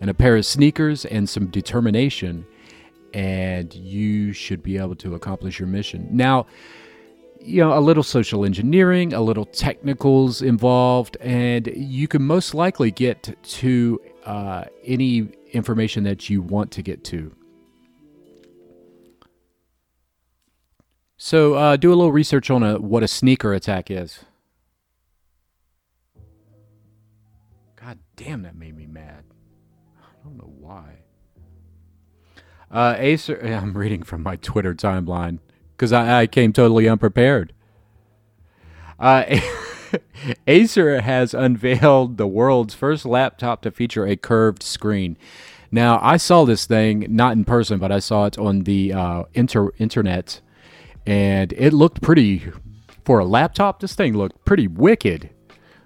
and 0.00 0.10
a 0.10 0.14
pair 0.14 0.36
of 0.36 0.46
sneakers 0.46 1.04
and 1.04 1.28
some 1.28 1.46
determination, 1.46 2.46
and 3.12 3.74
you 3.74 4.32
should 4.32 4.62
be 4.62 4.76
able 4.76 4.96
to 4.96 5.14
accomplish 5.14 5.58
your 5.58 5.68
mission. 5.68 6.08
Now, 6.10 6.46
you 7.40 7.62
know, 7.62 7.78
a 7.78 7.80
little 7.80 8.02
social 8.02 8.44
engineering, 8.44 9.12
a 9.12 9.20
little 9.20 9.44
technicals 9.44 10.42
involved, 10.42 11.16
and 11.20 11.70
you 11.74 12.08
can 12.08 12.22
most 12.22 12.54
likely 12.54 12.90
get 12.90 13.36
to 13.42 14.00
uh, 14.24 14.64
any 14.84 15.28
information 15.52 16.02
that 16.04 16.28
you 16.28 16.42
want 16.42 16.72
to 16.72 16.82
get 16.82 17.04
to. 17.04 17.35
So, 21.18 21.54
uh, 21.54 21.76
do 21.76 21.88
a 21.88 21.96
little 21.96 22.12
research 22.12 22.50
on 22.50 22.62
a, 22.62 22.78
what 22.78 23.02
a 23.02 23.08
sneaker 23.08 23.54
attack 23.54 23.90
is. 23.90 24.24
God 27.76 27.98
damn, 28.16 28.42
that 28.42 28.54
made 28.54 28.76
me 28.76 28.86
mad. 28.86 29.24
I 29.98 30.24
don't 30.24 30.36
know 30.36 30.52
why. 30.58 30.98
Uh, 32.70 32.96
Acer, 32.98 33.40
I'm 33.44 33.76
reading 33.76 34.02
from 34.02 34.22
my 34.22 34.36
Twitter 34.36 34.74
timeline 34.74 35.38
because 35.72 35.92
I, 35.92 36.22
I, 36.22 36.26
came 36.26 36.52
totally 36.52 36.88
unprepared. 36.88 37.52
Uh, 38.98 39.24
Acer 40.46 41.00
has 41.00 41.32
unveiled 41.32 42.16
the 42.16 42.26
world's 42.26 42.74
first 42.74 43.06
laptop 43.06 43.62
to 43.62 43.70
feature 43.70 44.06
a 44.06 44.16
curved 44.16 44.62
screen. 44.62 45.16
Now, 45.70 45.98
I 46.02 46.16
saw 46.16 46.44
this 46.44 46.66
thing 46.66 47.06
not 47.08 47.32
in 47.32 47.44
person, 47.44 47.78
but 47.78 47.92
I 47.92 47.98
saw 47.98 48.26
it 48.26 48.38
on 48.38 48.60
the 48.60 48.92
uh, 48.92 49.24
inter- 49.34 49.72
internet, 49.78 50.40
and 51.06 51.52
it 51.52 51.72
looked 51.72 52.02
pretty. 52.02 52.50
For 53.04 53.20
a 53.20 53.24
laptop, 53.24 53.80
this 53.80 53.94
thing 53.94 54.14
looked 54.14 54.44
pretty 54.44 54.66
wicked. 54.66 55.30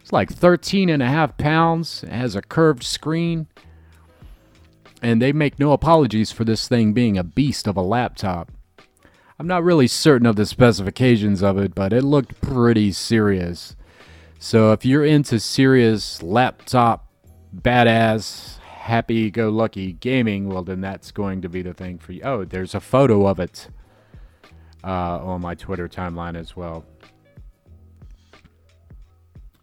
It's 0.01 0.13
like 0.13 0.33
13 0.33 0.89
and 0.89 1.03
a 1.03 1.07
half 1.07 1.37
pounds. 1.37 2.03
It 2.03 2.11
has 2.11 2.35
a 2.35 2.41
curved 2.41 2.83
screen. 2.83 3.47
And 5.03 5.21
they 5.21 5.33
make 5.33 5.59
no 5.59 5.73
apologies 5.73 6.33
for 6.33 6.45
this 6.45 6.67
thing 6.67 6.95
being 6.95 7.19
a 7.19 7.25
beast 7.25 7.67
of 7.67 7.77
a 7.77 7.83
laptop. 7.83 8.51
I'm 9.39 9.47
not 9.47 9.65
really 9.65 9.87
certain 9.87 10.27
of 10.27 10.37
the 10.37 10.47
specifications 10.47 11.43
of 11.43 11.59
it, 11.59 11.75
but 11.75 11.93
it 11.93 12.05
looked 12.05 12.41
pretty 12.41 12.93
serious. 12.93 13.77
So 14.39 14.73
if 14.73 14.87
you're 14.87 15.05
into 15.05 15.41
serious 15.41 16.23
laptop, 16.23 17.07
badass, 17.55 18.59
happy 18.59 19.31
go 19.31 19.51
lucky 19.51 19.93
gaming, 19.93 20.49
well, 20.49 20.63
then 20.63 20.81
that's 20.81 21.11
going 21.11 21.43
to 21.43 21.49
be 21.49 21.61
the 21.63 21.75
thing 21.75 21.99
for 21.99 22.13
you. 22.13 22.23
Oh, 22.23 22.45
there's 22.45 22.75
a 22.75 22.81
photo 22.81 23.27
of 23.27 23.39
it 23.39 23.69
uh, 24.85 25.19
on 25.25 25.41
my 25.41 25.55
Twitter 25.55 25.89
timeline 25.89 26.37
as 26.37 26.57
well. 26.57 26.85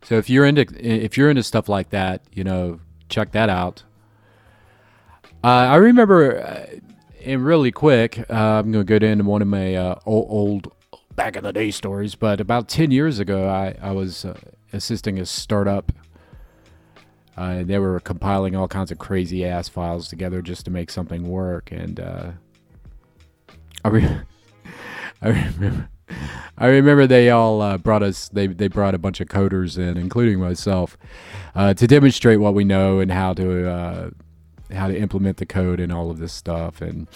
So 0.03 0.15
if 0.15 0.29
you're 0.29 0.45
into 0.45 0.65
if 0.79 1.17
you're 1.17 1.29
into 1.29 1.43
stuff 1.43 1.67
like 1.67 1.89
that, 1.89 2.21
you 2.33 2.43
know, 2.43 2.79
check 3.09 3.31
that 3.33 3.49
out. 3.49 3.83
Uh, 5.43 5.47
I 5.47 5.75
remember 5.75 6.41
uh, 6.41 6.65
and 7.27 7.45
really 7.45 7.71
quick, 7.71 8.19
uh, 8.29 8.33
I'm 8.33 8.71
going 8.71 8.85
to 8.85 8.99
go 8.99 9.05
into 9.05 9.25
one 9.25 9.41
of 9.41 9.49
my 9.49 9.75
uh, 9.75 9.99
old, 10.05 10.27
old, 10.29 10.73
back 11.15 11.35
in 11.35 11.43
the 11.43 11.51
day 11.51 11.71
stories. 11.71 12.15
But 12.15 12.39
about 12.39 12.69
10 12.69 12.91
years 12.91 13.19
ago, 13.19 13.49
I, 13.49 13.75
I 13.81 13.91
was 13.91 14.23
uh, 14.23 14.39
assisting 14.71 15.19
a 15.19 15.25
startup. 15.25 15.91
Uh, 17.35 17.63
they 17.63 17.79
were 17.79 17.99
compiling 17.99 18.55
all 18.55 18.67
kinds 18.67 18.91
of 18.91 18.97
crazy 18.97 19.45
ass 19.45 19.67
files 19.67 20.07
together 20.07 20.41
just 20.41 20.63
to 20.65 20.71
make 20.71 20.89
something 20.89 21.27
work. 21.27 21.69
And 21.71 21.99
uh, 21.99 22.31
I, 23.83 23.89
re- 23.89 24.21
I 25.21 25.27
remember. 25.29 25.89
I 26.57 26.67
remember 26.67 27.05
they 27.05 27.29
all 27.29 27.61
uh, 27.61 27.77
brought 27.77 28.01
us. 28.01 28.29
They 28.29 28.47
they 28.47 28.67
brought 28.67 28.95
a 28.95 28.97
bunch 28.97 29.19
of 29.19 29.27
coders 29.27 29.77
in, 29.77 29.97
including 29.97 30.39
myself, 30.39 30.97
to 31.55 31.73
demonstrate 31.73 32.39
what 32.39 32.53
we 32.53 32.63
know 32.63 32.99
and 32.99 33.11
how 33.11 33.33
to 33.33 34.13
how 34.71 34.87
to 34.87 34.97
implement 34.97 35.37
the 35.37 35.45
code 35.45 35.79
and 35.79 35.91
all 35.91 36.09
of 36.09 36.19
this 36.19 36.33
stuff. 36.33 36.81
And 36.81 37.07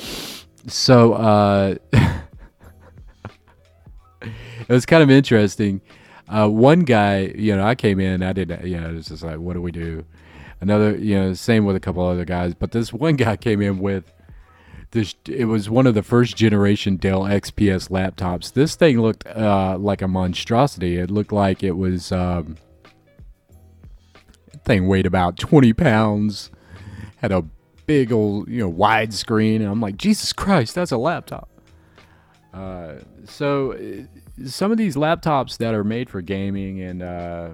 so 0.68 1.14
uh, 1.14 1.76
it 4.22 4.70
was 4.70 4.86
kind 4.86 5.04
of 5.04 5.10
interesting. 5.10 5.82
Uh, 6.28 6.48
one 6.48 6.82
guy, 6.82 7.34
you 7.36 7.56
know, 7.56 7.66
I 7.66 7.76
came 7.76 8.00
in, 8.00 8.24
I 8.24 8.34
didn't, 8.34 8.66
you 8.66 8.80
know, 8.80 8.90
it 8.90 8.96
was 8.96 9.08
just 9.08 9.24
like, 9.24 9.38
what 9.38 9.54
do 9.54 9.62
we 9.62 9.72
do? 9.72 10.06
Another, 10.62 10.96
you 10.96 11.16
know, 11.16 11.34
same 11.34 11.66
with 11.66 11.76
a 11.76 11.80
couple 11.80 12.06
other 12.06 12.26
guys, 12.26 12.54
but 12.54 12.72
this 12.72 12.94
one 12.94 13.16
guy 13.18 13.36
came 13.36 13.62
in 13.62 13.80
with 13.80 14.12
this. 14.92 15.16
It 15.28 15.46
was 15.46 15.70
one 15.70 15.88
of 15.88 15.96
the 15.96 16.04
first 16.04 16.36
generation 16.36 16.98
Dell 16.98 17.22
XPS 17.22 17.90
laptops. 17.90 18.54
This 18.54 18.76
thing 18.76 19.02
looked 19.02 19.26
uh, 19.28 19.78
like 19.80 20.02
a 20.02 20.08
monstrosity. 20.08 20.98
It 20.98 21.10
looked 21.12 21.32
like 21.32 21.64
it 21.64 21.78
was. 21.78 22.12
Um, 22.12 22.58
thing 24.64 24.88
weighed 24.88 25.08
about 25.08 25.40
20 25.40 25.74
pounds 25.74 26.52
had 27.18 27.32
a 27.32 27.44
big 27.86 28.12
old 28.12 28.48
you 28.48 28.60
know 28.60 28.72
widescreen, 28.72 29.58
and 29.58 29.66
I'm 29.66 29.82
like, 29.82 29.98
Jesus 29.98 30.34
Christ, 30.34 30.76
that's 30.76 30.92
a 30.92 30.98
laptop. 30.98 31.50
Uh, 32.54 32.96
so 33.26 33.74
uh, 33.74 34.48
some 34.48 34.72
of 34.72 34.78
these 34.78 34.96
laptops 34.96 35.58
that 35.58 35.74
are 35.74 35.84
made 35.84 36.10
for 36.10 36.22
gaming 36.22 36.82
and 36.82 37.02
uh, 37.02 37.50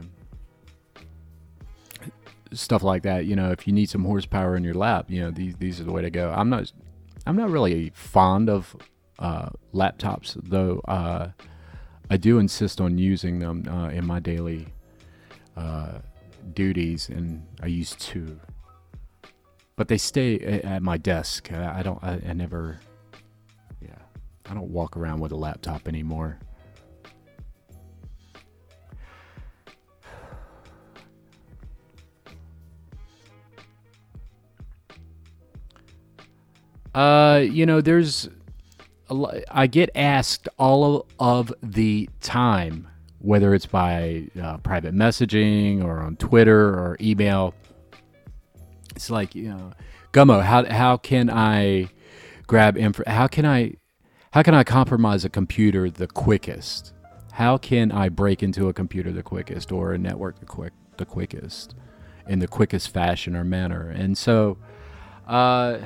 stuff 2.52 2.82
like 2.82 3.04
that, 3.04 3.26
you 3.26 3.36
know, 3.36 3.52
if 3.52 3.67
you 3.67 3.73
need 3.73 3.89
some 3.89 4.04
horsepower 4.04 4.56
in 4.56 4.63
your 4.63 4.73
lap, 4.73 5.06
you 5.10 5.21
know, 5.21 5.32
these 5.32 5.56
these 5.58 5.80
are 5.80 5.84
the 5.84 5.91
way 5.91 6.02
to 6.02 6.10
go. 6.10 6.34
I'm 6.36 6.50
not 6.50 6.71
I'm 7.27 7.35
not 7.35 7.49
really 7.49 7.91
fond 7.93 8.49
of 8.49 8.73
uh, 9.19 9.49
laptops, 9.73 10.39
though. 10.41 10.79
Uh, 10.87 11.31
I 12.09 12.15
do 12.15 12.39
insist 12.39 12.79
on 12.79 12.97
using 12.97 13.39
them 13.39 13.65
uh, 13.67 13.89
in 13.89 14.07
my 14.07 14.21
daily 14.21 14.67
uh, 15.57 15.99
duties, 16.53 17.09
and 17.09 17.45
I 17.61 17.65
used 17.65 17.99
to. 17.99 18.39
But 19.75 19.89
they 19.89 19.97
stay 19.97 20.39
at 20.39 20.81
my 20.81 20.97
desk. 20.97 21.51
I, 21.51 21.79
I 21.79 21.83
don't. 21.83 22.01
I, 22.01 22.21
I 22.29 22.33
never. 22.33 22.79
Yeah, 23.81 23.99
I 24.49 24.53
don't 24.53 24.69
walk 24.71 24.95
around 24.95 25.19
with 25.19 25.33
a 25.33 25.35
laptop 25.35 25.89
anymore. 25.89 26.39
Uh, 36.97 37.41
you 37.41 37.63
know, 37.63 37.79
there's, 37.79 38.27
I 39.51 39.67
get 39.67 39.91
asked 39.93 40.49
all 40.57 41.05
of 41.19 41.53
the 41.62 42.10
time, 42.21 42.88
whether 43.19 43.53
it's 43.53 43.67
by 43.67 44.29
uh, 44.41 44.57
private 44.57 44.95
messaging 44.95 45.83
or 45.83 45.99
on 45.99 46.15
Twitter 46.15 46.69
or 46.69 46.97
email. 46.99 47.53
It's 48.95 49.12
like, 49.12 49.36
you 49.36 49.49
know, 49.49 49.73
Gummo, 50.12 50.41
how 50.41 50.65
how 50.65 50.97
can 50.97 51.29
I 51.29 51.89
grab 52.47 52.75
info? 52.75 53.03
How 53.05 53.27
can 53.27 53.45
I 53.45 53.75
how 54.31 54.41
can 54.41 54.55
I 54.55 54.63
compromise 54.63 55.23
a 55.23 55.29
computer 55.29 55.91
the 55.91 56.07
quickest? 56.07 56.93
How 57.33 57.60
can 57.60 57.91
I 57.91 58.10
break 58.10 58.41
into 58.41 58.69
a 58.69 58.73
computer 58.73 59.12
the 59.12 59.21
quickest 59.21 59.71
or 59.71 59.93
a 59.93 59.99
network 59.99 60.39
the 60.39 60.47
quick 60.47 60.73
the 60.97 61.05
quickest 61.05 61.75
in 62.27 62.39
the 62.39 62.47
quickest 62.47 62.89
fashion 62.89 63.36
or 63.36 63.43
manner? 63.43 63.88
And 63.88 64.17
so, 64.17 64.57
uh, 65.27 65.77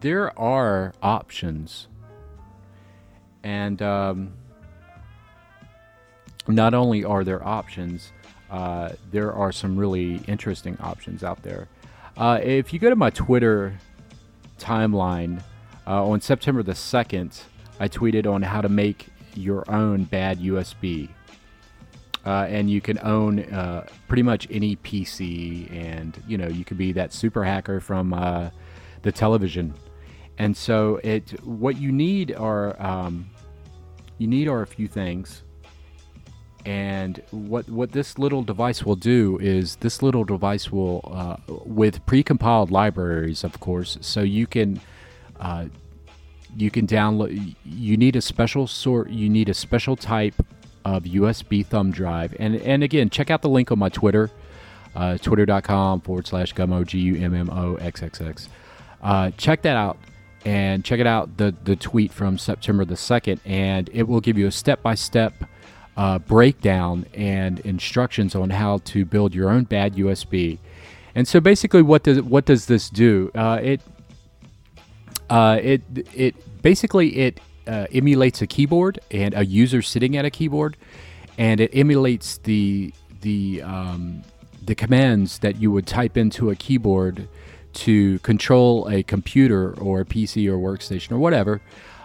there 0.00 0.38
are 0.38 0.92
options, 1.02 1.88
and 3.42 3.80
um, 3.80 4.32
not 6.46 6.74
only 6.74 7.04
are 7.04 7.24
there 7.24 7.46
options, 7.46 8.12
uh, 8.50 8.90
there 9.10 9.32
are 9.32 9.52
some 9.52 9.76
really 9.76 10.16
interesting 10.26 10.76
options 10.80 11.24
out 11.24 11.42
there. 11.42 11.68
Uh, 12.16 12.40
if 12.42 12.72
you 12.72 12.78
go 12.78 12.90
to 12.90 12.96
my 12.96 13.10
Twitter 13.10 13.78
timeline 14.58 15.42
uh, 15.86 16.04
on 16.04 16.20
September 16.20 16.62
the 16.62 16.72
2nd, 16.72 17.42
I 17.78 17.88
tweeted 17.88 18.26
on 18.26 18.42
how 18.42 18.60
to 18.60 18.68
make 18.68 19.08
your 19.34 19.70
own 19.70 20.04
bad 20.04 20.38
USB. 20.38 21.10
Uh, 22.24 22.46
and 22.48 22.68
you 22.68 22.80
can 22.80 22.98
own 23.04 23.40
uh, 23.52 23.86
pretty 24.08 24.22
much 24.22 24.48
any 24.50 24.74
PC, 24.76 25.70
and 25.72 26.20
you 26.26 26.36
know 26.36 26.48
you 26.48 26.64
could 26.64 26.76
be 26.76 26.90
that 26.90 27.12
super 27.12 27.44
hacker 27.44 27.78
from 27.78 28.12
uh, 28.12 28.50
the 29.02 29.12
television 29.12 29.72
and 30.38 30.56
so 30.56 31.00
it 31.02 31.42
what 31.44 31.76
you 31.76 31.92
need 31.92 32.34
are 32.34 32.80
um, 32.80 33.30
you 34.18 34.26
need 34.26 34.48
are 34.48 34.62
a 34.62 34.66
few 34.66 34.88
things. 34.88 35.42
And 36.64 37.22
what 37.30 37.68
what 37.68 37.92
this 37.92 38.18
little 38.18 38.42
device 38.42 38.84
will 38.84 38.96
do 38.96 39.38
is 39.40 39.76
this 39.76 40.02
little 40.02 40.24
device 40.24 40.72
will 40.72 41.08
uh, 41.12 41.36
with 41.64 42.04
precompiled 42.06 42.70
libraries 42.72 43.44
of 43.44 43.60
course 43.60 43.98
so 44.00 44.22
you 44.22 44.48
can 44.48 44.80
uh, 45.38 45.66
you 46.56 46.72
can 46.72 46.86
download 46.86 47.54
you 47.64 47.96
need 47.96 48.16
a 48.16 48.20
special 48.20 48.66
sort 48.66 49.10
you 49.10 49.28
need 49.28 49.48
a 49.48 49.54
special 49.54 49.94
type 49.94 50.34
of 50.84 51.04
USB 51.04 51.64
thumb 51.64 51.92
drive. 51.92 52.34
And 52.40 52.56
and 52.56 52.82
again 52.82 53.10
check 53.10 53.30
out 53.30 53.42
the 53.42 53.48
link 53.48 53.70
on 53.70 53.78
my 53.78 53.88
Twitter 53.88 54.30
uh, 54.96 55.18
twitter.com 55.18 56.00
forward 56.00 56.26
slash 56.26 56.52
gummo 56.54 56.84
g-u-m-m-o-x-x-x 56.84 58.48
uh, 59.02 59.30
check 59.36 59.62
that 59.62 59.76
out 59.76 59.98
and 60.46 60.84
check 60.84 61.00
it 61.00 61.08
out 61.08 61.38
the 61.38 61.52
the 61.64 61.74
tweet 61.74 62.12
from 62.12 62.38
September 62.38 62.84
the 62.84 62.94
2nd 62.94 63.40
and 63.44 63.90
it 63.92 64.04
will 64.04 64.20
give 64.20 64.38
you 64.38 64.46
a 64.46 64.50
step-by-step 64.52 65.34
uh, 65.96 66.20
breakdown 66.20 67.04
and 67.14 67.58
instructions 67.60 68.36
on 68.36 68.50
how 68.50 68.78
to 68.84 69.04
build 69.04 69.34
your 69.34 69.50
own 69.50 69.64
bad 69.64 69.94
USB. 69.96 70.58
And 71.16 71.26
so 71.26 71.40
basically 71.40 71.82
what 71.82 72.04
does 72.04 72.22
what 72.22 72.44
does 72.44 72.66
this 72.66 72.88
do? 72.88 73.32
Uh, 73.34 73.58
it 73.60 73.80
uh, 75.28 75.58
it 75.60 75.82
it 76.14 76.62
basically 76.62 77.16
it 77.16 77.40
uh, 77.66 77.88
emulates 77.92 78.40
a 78.40 78.46
keyboard 78.46 79.00
and 79.10 79.34
a 79.34 79.44
user 79.44 79.82
sitting 79.82 80.16
at 80.16 80.24
a 80.24 80.30
keyboard 80.30 80.76
and 81.38 81.60
it 81.60 81.70
emulates 81.74 82.38
the 82.38 82.94
the 83.22 83.62
um, 83.62 84.22
the 84.64 84.76
commands 84.76 85.40
that 85.40 85.56
you 85.56 85.72
would 85.72 85.88
type 85.88 86.16
into 86.16 86.50
a 86.50 86.54
keyboard 86.54 87.26
to 87.76 88.18
control 88.20 88.88
a 88.88 89.02
computer 89.02 89.72
or 89.78 90.00
a 90.00 90.04
PC 90.04 90.48
or 90.48 90.56
workstation 90.58 91.12
or 91.12 91.18
whatever 91.18 91.60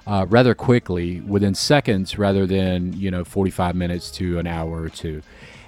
uh, 0.05 0.25
rather 0.29 0.53
quickly 0.53 1.21
within 1.21 1.55
seconds 1.55 2.17
rather 2.17 2.45
than 2.45 2.93
you 2.93 3.11
know 3.11 3.23
45 3.23 3.75
minutes 3.75 4.11
to 4.11 4.39
an 4.39 4.47
hour 4.47 4.81
or 4.81 4.89
two. 4.89 5.21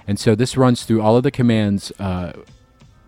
And 0.06 0.18
so 0.20 0.34
this 0.34 0.56
runs 0.56 0.84
through 0.84 1.00
all 1.00 1.16
of 1.16 1.22
the 1.22 1.30
commands 1.30 1.92
uh, 1.98 2.32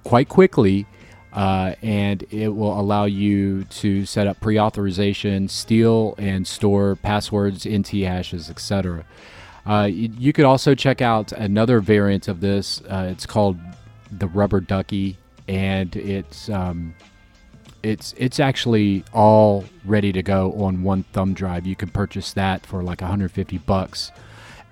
quite 0.04 0.28
quickly 0.28 0.86
uh, 1.32 1.74
and 1.82 2.24
it 2.30 2.48
will 2.48 2.80
allow 2.80 3.04
you 3.04 3.64
to 3.64 4.06
set 4.06 4.26
up 4.26 4.40
pre-authorization 4.40 5.48
steal 5.48 6.14
and 6.16 6.46
store 6.46 6.96
passwords 6.96 7.66
nt 7.66 7.88
hashes 7.88 8.48
etc 8.48 9.04
uh, 9.66 9.82
you, 9.82 10.32
could 10.32 10.44
also 10.44 10.76
check 10.76 11.02
out 11.02 11.32
another 11.32 11.80
variant 11.80 12.28
of 12.28 12.40
this 12.40 12.80
uh, 12.82 13.08
it's 13.10 13.26
called 13.26 13.58
the 14.12 14.28
rubber 14.28 14.60
ducky 14.60 15.18
and 15.48 15.94
it's 15.96 16.48
um, 16.48 16.94
it's 17.82 18.14
it's 18.16 18.40
actually 18.40 19.04
all 19.12 19.64
ready 19.84 20.12
to 20.12 20.22
go 20.22 20.52
on 20.54 20.82
one 20.82 21.04
thumb 21.12 21.34
drive. 21.34 21.66
You 21.66 21.76
can 21.76 21.88
purchase 21.88 22.32
that 22.32 22.66
for 22.66 22.82
like 22.82 23.00
150 23.00 23.58
bucks 23.58 24.10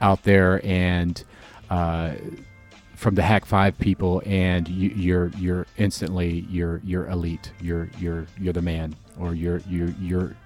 out 0.00 0.22
there, 0.24 0.64
and 0.64 1.22
uh, 1.70 2.14
from 2.96 3.14
the 3.14 3.22
Hack 3.22 3.44
Five 3.44 3.78
people, 3.78 4.22
and 4.26 4.68
you, 4.68 4.90
you're 4.90 5.28
you're 5.38 5.66
instantly 5.76 6.46
you're 6.50 6.80
you're 6.84 7.08
elite. 7.08 7.52
You're 7.60 7.88
you're 7.98 8.26
you're 8.38 8.52
the 8.52 8.62
man, 8.62 8.96
or 9.18 9.34
you're 9.34 9.60
you're 9.68 9.94
you're 10.00 10.36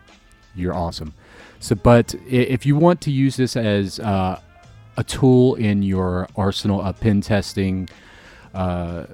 you're 0.54 0.74
awesome. 0.74 1.14
So, 1.60 1.74
but 1.74 2.14
if 2.28 2.66
you 2.66 2.76
want 2.76 3.00
to 3.02 3.10
use 3.10 3.36
this 3.36 3.56
as 3.56 3.98
uh, 3.98 4.40
a 4.96 5.04
tool 5.04 5.54
in 5.54 5.82
your 5.82 6.28
arsenal 6.36 6.82
of 6.82 7.00
pen 7.00 7.20
testing. 7.20 7.88
Uh, 8.54 9.04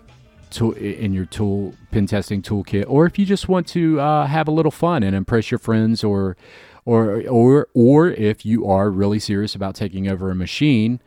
tool 0.54 0.72
in 0.72 1.12
your 1.12 1.26
tool 1.26 1.74
pen 1.90 2.06
testing 2.06 2.42
toolkit, 2.42 2.84
or 2.88 3.06
if 3.06 3.18
you 3.18 3.26
just 3.26 3.48
want 3.48 3.66
to 3.68 4.00
uh, 4.00 4.26
have 4.26 4.48
a 4.48 4.50
little 4.50 4.70
fun 4.70 5.02
and 5.02 5.14
impress 5.14 5.50
your 5.50 5.58
friends, 5.58 6.02
or 6.02 6.36
or 6.84 7.22
or 7.28 7.68
or 7.74 8.08
if 8.08 8.46
you 8.46 8.66
are 8.66 8.90
really 8.90 9.18
serious 9.18 9.54
about 9.54 9.74
taking 9.74 10.08
over 10.08 10.30
a 10.30 10.34
machine, 10.34 11.00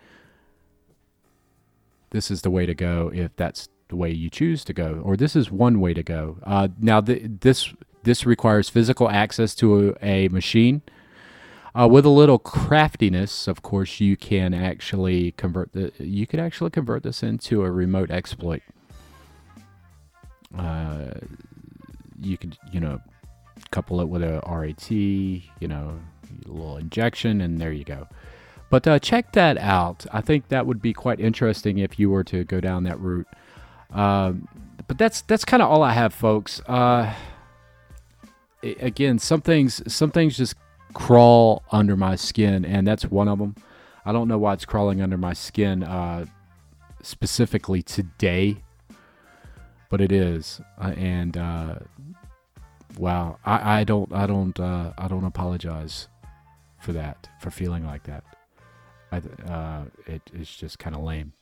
this 2.12 2.30
is 2.30 2.42
the 2.42 2.52
way 2.52 2.66
to 2.66 2.76
go. 2.76 3.12
If 3.14 3.36
that's 3.36 3.70
the 3.90 3.96
way 3.96 4.12
you 4.12 4.30
choose 4.30 4.64
to 4.66 4.74
go, 4.74 5.02
or 5.04 5.16
this 5.16 5.36
is 5.36 5.50
one 5.50 5.80
way 5.80 5.94
to 5.94 6.04
go. 6.04 6.38
Uh, 6.44 6.68
now, 6.80 7.02
this 7.02 7.74
this 8.04 8.26
requires 8.26 8.70
physical 8.70 9.10
access 9.10 9.56
to 9.56 9.96
a, 10.02 10.26
a 10.26 10.28
machine. 10.30 10.82
Uh, 11.78 11.88
with 11.88 12.06
a 12.06 12.10
little 12.10 12.40
craftiness, 12.40 13.48
of 13.48 13.62
course, 13.62 14.00
you 14.00 14.18
can 14.18 14.54
actually 14.54 15.32
convert 15.34 15.74
the 15.74 15.92
you 16.00 16.26
could 16.26 16.40
actually 16.40 16.72
convert 16.72 17.04
this 17.04 17.22
into 17.22 17.64
a 17.64 17.72
remote 17.72 18.10
exploit 18.10 18.64
uh, 20.56 21.12
you 22.22 22.38
could 22.38 22.58
you 22.72 22.80
know 22.80 23.02
couple 23.72 24.02
it 24.02 24.08
with 24.08 24.24
a 24.24 24.42
RAT, 24.48 24.92
you 24.92 25.68
know, 25.68 26.00
a 26.46 26.52
little 26.52 26.78
injection, 26.78 27.42
and 27.42 27.60
there 27.60 27.72
you 27.72 27.84
go. 27.84 28.08
But 28.70 28.88
uh, 28.88 29.00
check 29.00 29.32
that 29.34 29.58
out. 29.58 30.06
I 30.12 30.22
think 30.22 30.50
that 30.50 30.66
would 30.66 30.82
be 30.82 30.94
quite 30.94 31.20
interesting 31.20 31.78
if 31.78 31.98
you 32.00 32.10
were 32.10 32.24
to 32.26 32.44
go 32.44 32.60
down 32.60 32.84
that 32.84 33.00
route. 33.00 33.28
Um, 33.92 34.48
but 34.88 34.98
that's 34.98 35.22
that's 35.22 35.46
kind 35.46 35.64
of 35.64 35.70
all 35.70 35.84
I 35.84 35.94
have, 35.94 36.14
folks. 36.14 36.62
Uh, 36.68 37.14
again, 38.62 39.20
some 39.20 39.42
things 39.42 39.82
some 39.92 40.12
things 40.12 40.38
just 40.38 40.56
crawl 40.94 41.64
under 41.72 41.96
my 41.96 42.16
skin, 42.16 42.66
and 42.66 42.86
that's 42.86 43.06
one 43.06 43.28
of 43.28 43.40
them. 43.40 43.56
I 44.06 44.12
don't 44.12 44.28
know 44.28 44.38
why 44.38 44.54
it's 44.54 44.66
crawling 44.66 45.02
under 45.02 45.18
my 45.18 45.34
skin 45.34 45.84
uh, 45.84 46.26
specifically 47.02 47.82
today 47.82 48.64
but 49.90 50.02
it 50.02 50.12
is, 50.12 50.62
uh, 50.82 50.94
and 50.98 51.38
uh, 51.38 51.76
wow, 52.98 53.38
I, 53.46 53.82
I 53.82 53.84
don't, 53.84 54.12
I 54.14 54.28
don't, 54.28 54.60
uh, 54.60 54.94
I 54.98 55.08
don't 55.08 55.24
apologize 55.24 56.08
for 56.80 56.94
that, 56.94 57.30
for 57.40 57.52
feeling 57.52 57.86
like 57.86 58.04
that. 58.04 58.24
I, 59.12 59.18
uh, 59.50 59.84
it, 60.06 60.22
it's 60.34 60.56
just 60.56 60.80
kind 60.80 60.96
of 60.96 61.04
lame. 61.04 61.34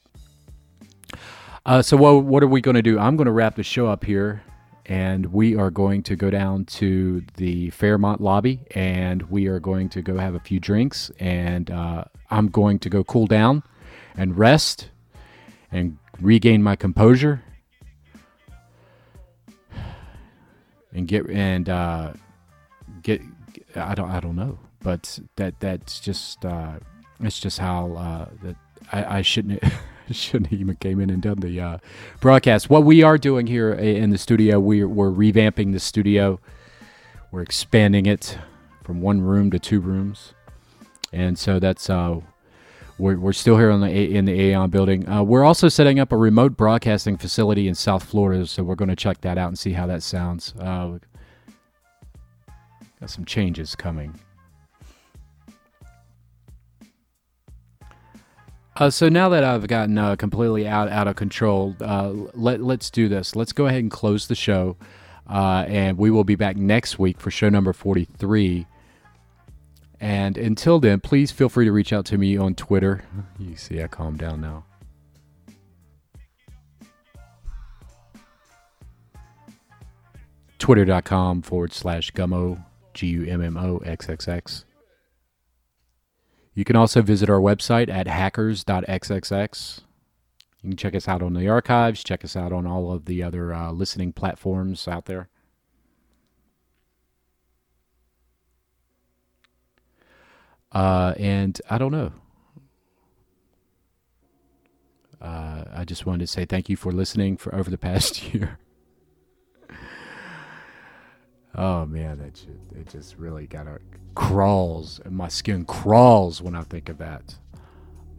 Uh, 1.66 1.82
so 1.82 1.98
what, 1.98 2.24
what 2.24 2.44
are 2.44 2.48
we 2.48 2.62
going 2.62 2.76
to 2.76 2.82
do? 2.82 3.00
I'm 3.00 3.16
going 3.16 3.26
to 3.26 3.32
wrap 3.32 3.56
the 3.56 3.64
show 3.64 3.88
up 3.88 4.04
here, 4.04 4.44
and 4.86 5.26
we 5.28 5.56
are 5.56 5.72
going 5.72 6.04
to 6.04 6.16
go 6.16 6.30
down 6.30 6.66
to 6.66 7.24
the 7.38 7.70
Fairmont 7.72 8.22
lobby 8.22 8.62
and 8.72 9.24
we 9.24 9.48
are 9.48 9.60
going 9.60 9.90
to 9.90 10.02
go 10.02 10.18
have 10.18 10.36
a 10.36 10.40
few 10.40 10.60
drinks 10.60 11.12
and 11.20 11.72
uh, 11.72 12.04
I'm 12.30 12.50
going 12.50 12.80
to 12.80 12.90
go 12.90 13.04
cool 13.04 13.26
down 13.26 13.64
and 14.16 14.38
rest 14.38 14.90
and 15.72 15.98
regain 16.22 16.62
my 16.62 16.76
composure 16.76 17.42
and 20.96 21.08
get 21.08 21.30
and 21.30 21.70
uh, 21.70 22.14
get 23.04 23.22
I 23.76 23.94
don't 23.94 24.10
I 24.10 24.20
don't 24.20 24.36
know 24.36 24.58
but 24.86 25.20
that 25.36 25.60
that's 25.60 26.00
just 26.00 26.46
uh, 26.46 26.74
it's 27.20 27.40
just 27.40 27.58
how 27.58 27.94
uh, 27.94 28.30
that 28.44 28.56
I, 28.92 29.18
I 29.18 29.22
shouldn't 29.24 29.62
shouldn't 30.12 30.54
even 30.54 30.76
came 30.76 31.00
in 31.00 31.10
and 31.10 31.24
done 31.24 31.40
the 31.40 31.60
uh, 31.60 31.78
broadcast. 32.22 32.70
What 32.70 32.84
we 32.84 33.02
are 33.02 33.18
doing 33.18 33.48
here 33.48 33.74
in 33.74 34.12
the 34.12 34.20
studio, 34.20 34.60
we're, 34.60 34.88
we're 34.88 35.10
revamping 35.10 35.74
the 35.74 35.80
studio. 35.80 36.40
We're 37.32 37.42
expanding 37.42 38.06
it 38.06 38.38
from 38.84 39.02
one 39.02 39.22
room 39.22 39.50
to 39.50 39.58
two 39.58 39.80
rooms, 39.80 40.36
and 41.12 41.38
so 41.40 41.60
that's 41.60 41.90
uh, 41.90 42.22
we're, 42.98 43.18
we're 43.18 43.34
still 43.34 43.58
here 43.58 43.70
the 43.82 44.16
in 44.16 44.26
the 44.26 44.34
Aeon 44.34 44.70
building. 44.70 45.08
Uh, 45.08 45.24
we're 45.24 45.44
also 45.44 45.68
setting 45.68 46.00
up 46.00 46.12
a 46.12 46.18
remote 46.18 46.56
broadcasting 46.56 47.18
facility 47.18 47.68
in 47.68 47.76
South 47.76 48.04
Florida, 48.04 48.48
so 48.48 48.64
we're 48.64 48.76
going 48.76 48.90
to 48.90 48.96
check 48.96 49.22
that 49.22 49.38
out 49.38 49.50
and 49.50 49.60
see 49.60 49.74
how 49.74 49.86
that 49.88 50.02
sounds. 50.04 50.54
Uh, 50.60 50.98
got 53.00 53.10
some 53.10 53.26
changes 53.26 53.76
coming. 53.76 54.18
Uh, 58.78 58.90
so 58.90 59.08
now 59.08 59.30
that 59.30 59.44
I've 59.44 59.68
gotten 59.68 59.98
uh, 59.98 60.16
completely 60.18 60.68
out 60.68 60.90
out 60.90 61.08
of 61.08 61.16
control, 61.16 61.76
uh, 61.80 62.12
let 62.34 62.62
let's 62.62 62.90
do 62.90 63.08
this. 63.08 63.36
Let's 63.36 63.54
go 63.54 63.68
ahead 63.68 63.80
and 63.80 63.90
close 63.90 64.28
the 64.28 64.36
show, 64.36 64.76
uh, 65.30 65.66
and 65.68 65.98
we 65.98 66.12
will 66.12 66.26
be 66.26 66.36
back 66.36 66.58
next 66.58 67.00
week 67.00 67.20
for 67.22 67.32
show 67.32 67.48
number 67.48 67.72
forty 67.72 68.06
three. 68.18 68.68
And 70.06 70.38
until 70.38 70.80
then, 70.80 71.00
please 71.00 71.32
feel 71.32 71.50
free 71.50 71.66
to 71.66 71.72
reach 71.72 71.92
out 71.92 72.06
to 72.06 72.20
me 72.20 72.38
on 72.38 72.54
Twitter. 72.54 73.04
You 73.40 73.56
see, 73.56 73.82
I 73.82 73.88
calm 73.88 74.18
down 74.18 74.40
now. 74.40 74.64
Twitter.com 80.60 81.42
forward 81.42 81.74
slash 81.74 82.12
gummo, 82.12 82.64
G 82.94 83.08
U 83.08 83.26
M 83.26 83.42
M 83.42 83.58
O 83.58 83.80
X 83.80 84.08
X 84.08 84.28
X. 84.28 84.66
You 86.54 86.64
can 86.64 86.76
also 86.76 87.02
visit 87.02 87.28
our 87.28 87.40
website 87.40 87.90
at 87.90 88.08
hackers.xxx. 88.08 89.82
You 90.62 90.70
can 90.70 90.78
check 90.78 90.94
us 90.94 91.08
out 91.08 91.24
on 91.24 91.34
the 91.34 91.50
archives, 91.50 92.04
check 92.04 92.24
us 92.24 92.36
out 92.36 92.54
on 92.54 92.68
all 92.68 92.92
of 92.92 93.06
the 93.06 93.24
other 93.24 93.52
uh, 93.52 93.72
listening 93.72 94.14
platforms 94.14 94.88
out 94.88 95.06
there. 95.06 95.30
Uh, 100.76 101.14
and 101.18 101.60
I 101.70 101.78
don't 101.78 101.94
know. 101.94 102.12
Uh, 105.22 105.64
I 105.74 105.86
just 105.86 106.06
wanted 106.06 106.20
to 106.20 106.28
say 106.28 106.44
thank 106.44 106.68
you 106.68 106.76
for 106.76 106.92
listening 106.92 107.38
for 107.38 107.56
over 107.56 107.70
the 107.70 107.78
past 107.78 108.34
year. 108.34 108.60
oh 111.56 111.86
man, 111.86 112.20
that 112.20 112.34
just, 112.34 112.48
it 112.76 112.90
just 112.90 113.18
really 113.18 113.48
got 113.48 113.68
a 113.68 113.80
crawls 114.16 115.02
my 115.10 115.28
skin 115.28 115.66
crawls 115.66 116.42
when 116.42 116.56
I 116.56 116.64
think 116.64 116.90
of 116.90 116.98
that. 116.98 117.36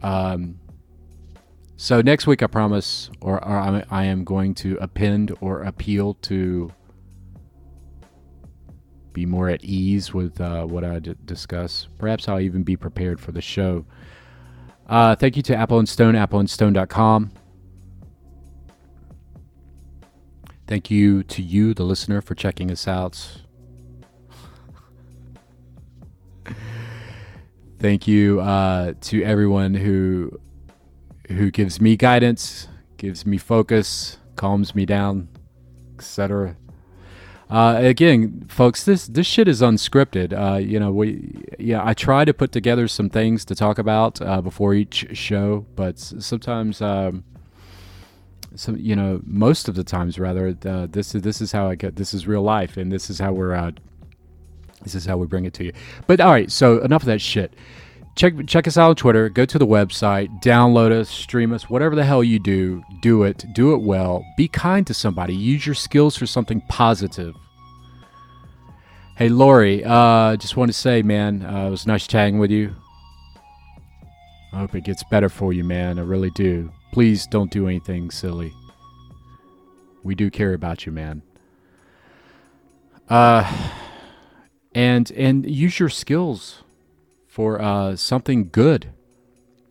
Um, 0.01 0.59
so 1.75 2.01
next 2.01 2.25
week, 2.25 2.41
I 2.41 2.47
promise, 2.47 3.11
or, 3.21 3.35
or 3.35 3.57
I, 3.59 3.83
I 3.91 4.05
am 4.05 4.23
going 4.23 4.55
to 4.55 4.79
append 4.81 5.35
or 5.41 5.61
appeal 5.61 6.15
to 6.23 6.71
be 9.17 9.25
more 9.25 9.49
at 9.49 9.63
ease 9.63 10.13
with 10.13 10.39
uh, 10.39 10.63
what 10.63 10.83
I 10.83 10.99
d- 10.99 11.15
discuss. 11.25 11.87
Perhaps 11.97 12.29
I'll 12.29 12.39
even 12.39 12.61
be 12.61 12.77
prepared 12.77 13.19
for 13.19 13.31
the 13.31 13.41
show. 13.41 13.83
Uh, 14.85 15.15
thank 15.15 15.35
you 15.35 15.41
to 15.41 15.55
Apple 15.55 15.79
and 15.79 15.89
Stone, 15.89 16.13
appleandstone.com. 16.13 17.31
Thank 20.67 20.91
you 20.91 21.23
to 21.23 21.41
you, 21.41 21.73
the 21.73 21.81
listener, 21.83 22.21
for 22.21 22.35
checking 22.35 22.69
us 22.69 22.87
out. 22.87 23.41
Thank 27.79 28.07
you 28.07 28.39
uh, 28.39 28.93
to 29.01 29.23
everyone 29.23 29.73
who 29.73 30.39
who 31.29 31.49
gives 31.49 31.81
me 31.81 31.97
guidance, 31.97 32.67
gives 32.97 33.25
me 33.25 33.37
focus, 33.37 34.17
calms 34.35 34.75
me 34.75 34.85
down, 34.85 35.29
etc. 35.95 36.55
Uh, 37.49 37.77
again, 37.79 38.45
folks, 38.49 38.83
this 38.83 39.07
this 39.07 39.25
shit 39.25 39.47
is 39.47 39.61
unscripted. 39.61 40.33
Uh, 40.33 40.57
you 40.57 40.79
know, 40.79 40.91
we 40.91 41.45
yeah, 41.57 41.81
I 41.83 41.93
try 41.93 42.25
to 42.25 42.33
put 42.33 42.51
together 42.51 42.87
some 42.89 43.09
things 43.09 43.45
to 43.45 43.55
talk 43.55 43.77
about 43.77 44.21
uh, 44.21 44.41
before 44.41 44.73
each 44.73 45.17
show, 45.17 45.65
but 45.75 45.97
sometimes, 45.97 46.81
um, 46.81 47.23
some 48.55 48.75
you 48.75 48.97
know, 48.97 49.21
most 49.25 49.69
of 49.69 49.75
the 49.75 49.83
times 49.85 50.19
rather, 50.19 50.57
uh, 50.65 50.87
this 50.89 51.15
is 51.15 51.21
this 51.21 51.39
is 51.39 51.53
how 51.53 51.69
I 51.69 51.75
get. 51.75 51.95
This 51.95 52.13
is 52.13 52.27
real 52.27 52.41
life, 52.41 52.75
and 52.75 52.91
this 52.91 53.09
is 53.09 53.19
how 53.19 53.31
we're 53.31 53.55
uh, 53.55 53.71
this 54.83 54.93
is 54.93 55.05
how 55.05 55.15
we 55.15 55.25
bring 55.25 55.45
it 55.45 55.53
to 55.53 55.63
you. 55.63 55.71
But 56.05 56.19
all 56.19 56.31
right, 56.31 56.51
so 56.51 56.81
enough 56.81 57.03
of 57.03 57.07
that 57.07 57.21
shit. 57.21 57.53
Check 58.17 58.33
check 58.47 58.67
us 58.67 58.79
out 58.79 58.89
on 58.89 58.95
Twitter. 58.95 59.29
Go 59.29 59.45
to 59.45 59.59
the 59.59 59.67
website, 59.67 60.41
download 60.41 60.91
us, 60.91 61.07
stream 61.07 61.53
us, 61.53 61.69
whatever 61.69 61.95
the 61.95 62.03
hell 62.03 62.23
you 62.23 62.39
do, 62.39 62.83
do 62.99 63.21
it. 63.21 63.45
Do 63.53 63.75
it 63.75 63.81
well. 63.83 64.25
Be 64.35 64.47
kind 64.47 64.87
to 64.87 64.93
somebody. 64.95 65.35
Use 65.35 65.67
your 65.67 65.75
skills 65.75 66.17
for 66.17 66.25
something 66.25 66.61
positive. 66.67 67.35
Hey, 69.17 69.29
Lori, 69.29 69.83
uh, 69.85 70.35
just 70.35 70.57
want 70.57 70.69
to 70.69 70.73
say, 70.73 71.03
man, 71.03 71.45
uh, 71.45 71.67
it 71.67 71.69
was 71.69 71.85
nice 71.85 72.07
chatting 72.07 72.39
with 72.39 72.49
you. 72.49 72.75
I 74.51 74.61
hope 74.61 74.73
it 74.73 74.83
gets 74.83 75.03
better 75.11 75.29
for 75.29 75.53
you, 75.53 75.63
man. 75.63 75.99
I 75.99 76.01
really 76.01 76.31
do. 76.31 76.71
Please 76.93 77.27
don't 77.27 77.51
do 77.51 77.67
anything 77.67 78.09
silly. 78.09 78.51
We 80.01 80.15
do 80.15 80.31
care 80.31 80.55
about 80.55 80.87
you, 80.87 80.91
man. 80.91 81.21
Uh 83.09 83.71
and 84.73 85.11
and 85.11 85.49
use 85.49 85.79
your 85.79 85.89
skills 85.89 86.63
for 87.37 87.61
uh, 87.61 87.95
something 87.95 88.49
good. 88.51 88.89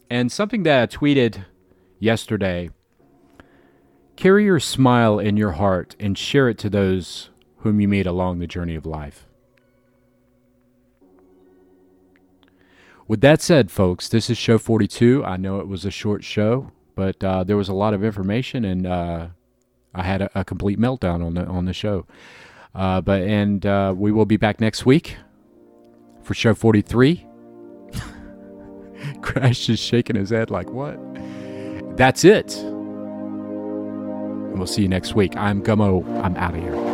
And 0.08 0.30
something 0.30 0.62
that 0.62 0.82
I 0.84 0.96
tweeted 0.96 1.46
yesterday 1.98 2.70
carry 4.14 4.44
your 4.44 4.60
smile 4.60 5.18
in 5.18 5.36
your 5.36 5.50
heart 5.50 5.96
and 5.98 6.16
share 6.16 6.48
it 6.48 6.58
to 6.58 6.70
those 6.70 7.30
whom 7.62 7.80
you 7.80 7.88
meet 7.88 8.06
along 8.06 8.38
the 8.38 8.46
journey 8.46 8.76
of 8.76 8.86
life. 8.86 9.26
With 13.08 13.20
that 13.22 13.42
said, 13.42 13.72
folks, 13.72 14.08
this 14.08 14.30
is 14.30 14.38
show 14.38 14.58
42. 14.58 15.24
I 15.24 15.36
know 15.36 15.58
it 15.58 15.66
was 15.66 15.84
a 15.84 15.90
short 15.90 16.22
show, 16.22 16.70
but 16.94 17.22
uh, 17.24 17.42
there 17.42 17.56
was 17.56 17.68
a 17.68 17.74
lot 17.74 17.94
of 17.94 18.04
information, 18.04 18.64
and 18.64 18.86
uh, 18.86 19.26
I 19.92 20.04
had 20.04 20.22
a, 20.22 20.30
a, 20.38 20.44
complete 20.44 20.78
meltdown 20.78 21.26
on 21.26 21.34
the 21.34 21.44
on 21.46 21.64
the 21.64 21.72
show. 21.72 22.06
Uh, 22.76 23.00
but 23.00 23.22
and 23.22 23.66
uh, 23.66 23.92
we 23.96 24.12
will 24.12 24.24
be 24.24 24.36
back 24.36 24.60
next 24.60 24.86
week 24.86 25.16
for 26.22 26.32
show 26.32 26.54
43. 26.54 27.25
Crash 29.22 29.68
is 29.68 29.78
shaking 29.78 30.16
his 30.16 30.30
head 30.30 30.50
like, 30.50 30.70
what? 30.70 30.98
That's 31.96 32.24
it. 32.24 32.56
And 32.56 34.58
we'll 34.58 34.66
see 34.66 34.82
you 34.82 34.88
next 34.88 35.14
week. 35.14 35.36
I'm 35.36 35.62
Gummo. 35.62 36.04
I'm 36.22 36.36
out 36.36 36.54
of 36.54 36.62
here. 36.62 36.85